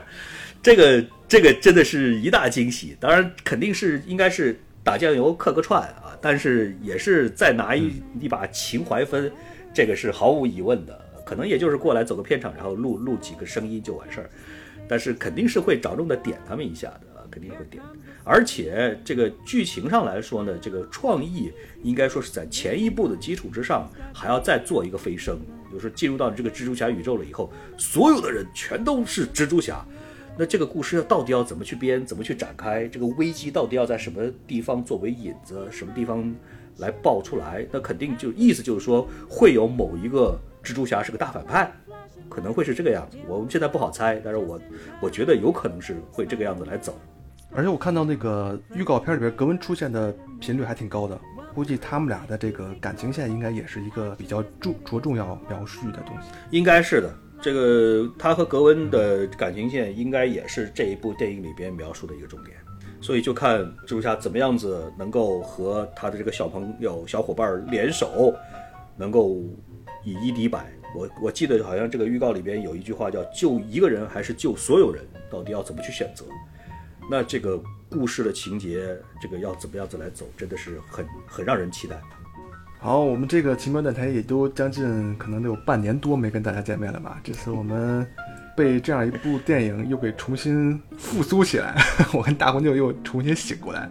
[0.62, 2.96] 这个这个真的是一大惊喜。
[3.00, 9.32] 当然，肯定是应该是打酱油客个串啊，但是也是再拿一一把情怀分，
[9.74, 11.00] 这个是毫无疑问的。
[11.26, 14.30] 可能也就是过来走个片场，然后录录几个声音就完事儿，
[14.90, 17.82] 但是肯定是会着重的点他们一下的啊，肯定会点。
[18.28, 21.50] 而且这个剧情上来说呢，这个创意
[21.82, 25.40] 应该说是在前一部的基础之上，还要再做一个飞升，
[25.72, 29.86] 就是进入到这个蜘蛛侠宇宙了以后，所有的人全都是蜘蛛侠。
[30.38, 32.86] 那这个故事到底要怎么去编，怎么去展开？
[32.90, 36.36] 这个危机到底要在什么地方作为引子，什么地方
[36.80, 37.66] 来爆出来？
[37.72, 41.72] 那肯定就意思就是说，会有某一个蜘蛛侠是个大反派，
[42.30, 43.18] 可能会是这个样子。
[43.26, 44.60] 我们现在不好猜，但是我
[45.02, 47.00] 我觉得有可能是会这个样子来走。
[47.58, 51.20] 而且我看到那个预告片里边格温出现的频率还挺高的，
[51.56, 56.30] 估计他们俩的这个感情线应该也是一个比较注着重要描述的东西。
[56.52, 57.12] 应该是的。
[57.42, 62.56] 这个他和格温的感情线应该也是这一部电影里边描述的一个重点，
[63.02, 68.36] 所以就看蜘蛛侠怎么样子能够和他的这个小朋友、小伙伴联手，
[68.96, 69.42] 能够
[70.04, 70.72] 以一敌百。
[70.96, 76.24] 我我记得好像这个预告里边有一句话叫“救一个人还是救所有人”，到底要怎么去选择？
[77.10, 82.00] 那这个故事的情节，这个要怎么样子来走，真的是很很让人期待。
[82.80, 87.20] 好，我们这个奇妙电台也都将近可能得有半年多没跟大家见面了吧？
[87.24, 88.06] 这次我们
[88.56, 91.76] 被这样一部电影又给重新复苏起来，
[92.14, 93.90] 我跟大红舅又重新醒过来，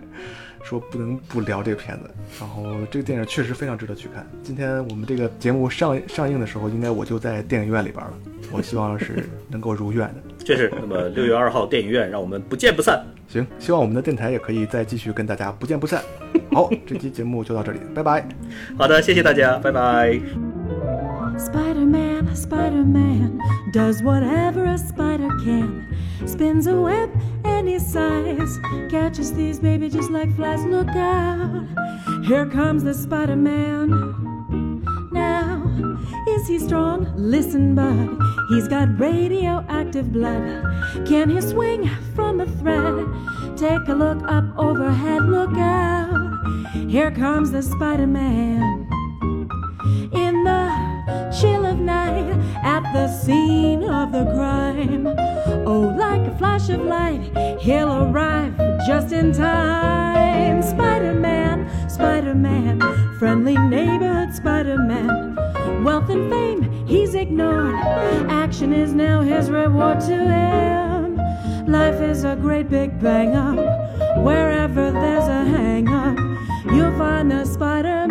[0.62, 2.10] 说不能不聊这个片子。
[2.38, 4.24] 然后这个电影确实非常值得去看。
[4.42, 8.12] 今天我们这个节目上上映的时候，应该我就在电影院里边了。
[8.52, 10.22] 我希望是能够如愿的。
[10.46, 13.04] 这是那么六月二号电影院，让我们不见不散。
[13.26, 16.00] 行，希望我们的电台也可以再继续跟大家不见不散。
[16.52, 18.24] 好，这期节目就到这里，拜拜。
[18.78, 20.20] 好的，谢谢大家，拜拜。
[21.36, 23.40] Spider Man, Spider Man
[23.72, 25.84] does whatever a spider can.
[26.24, 27.10] Spins a web
[27.42, 30.64] any size, catches these baby just like flies.
[30.64, 31.66] Look out,
[32.22, 33.88] here comes the Spider Man.
[33.88, 34.25] Now,
[36.28, 37.12] is he strong?
[37.16, 38.18] Listen, bud,
[38.48, 41.06] he's got radioactive blood.
[41.06, 43.06] Can he swing from a thread?
[43.56, 46.36] Take a look up overhead, look out.
[46.88, 48.88] Here comes the Spider Man.
[50.12, 52.30] In the chill of night,
[52.62, 55.06] at the scene of the crime.
[55.66, 58.56] Oh, like a flash of light, he'll arrive
[58.86, 60.62] just in time.
[60.62, 62.80] Spider Man, Spider Man,
[63.18, 65.55] friendly neighborhood Spider Man.
[65.84, 67.74] Wealth and fame he's ignored.
[68.28, 71.16] Action is now his reward to him.
[71.66, 73.58] Life is a great big bang up.
[74.18, 76.18] Wherever there's a hang up,
[76.72, 78.05] you'll find a spider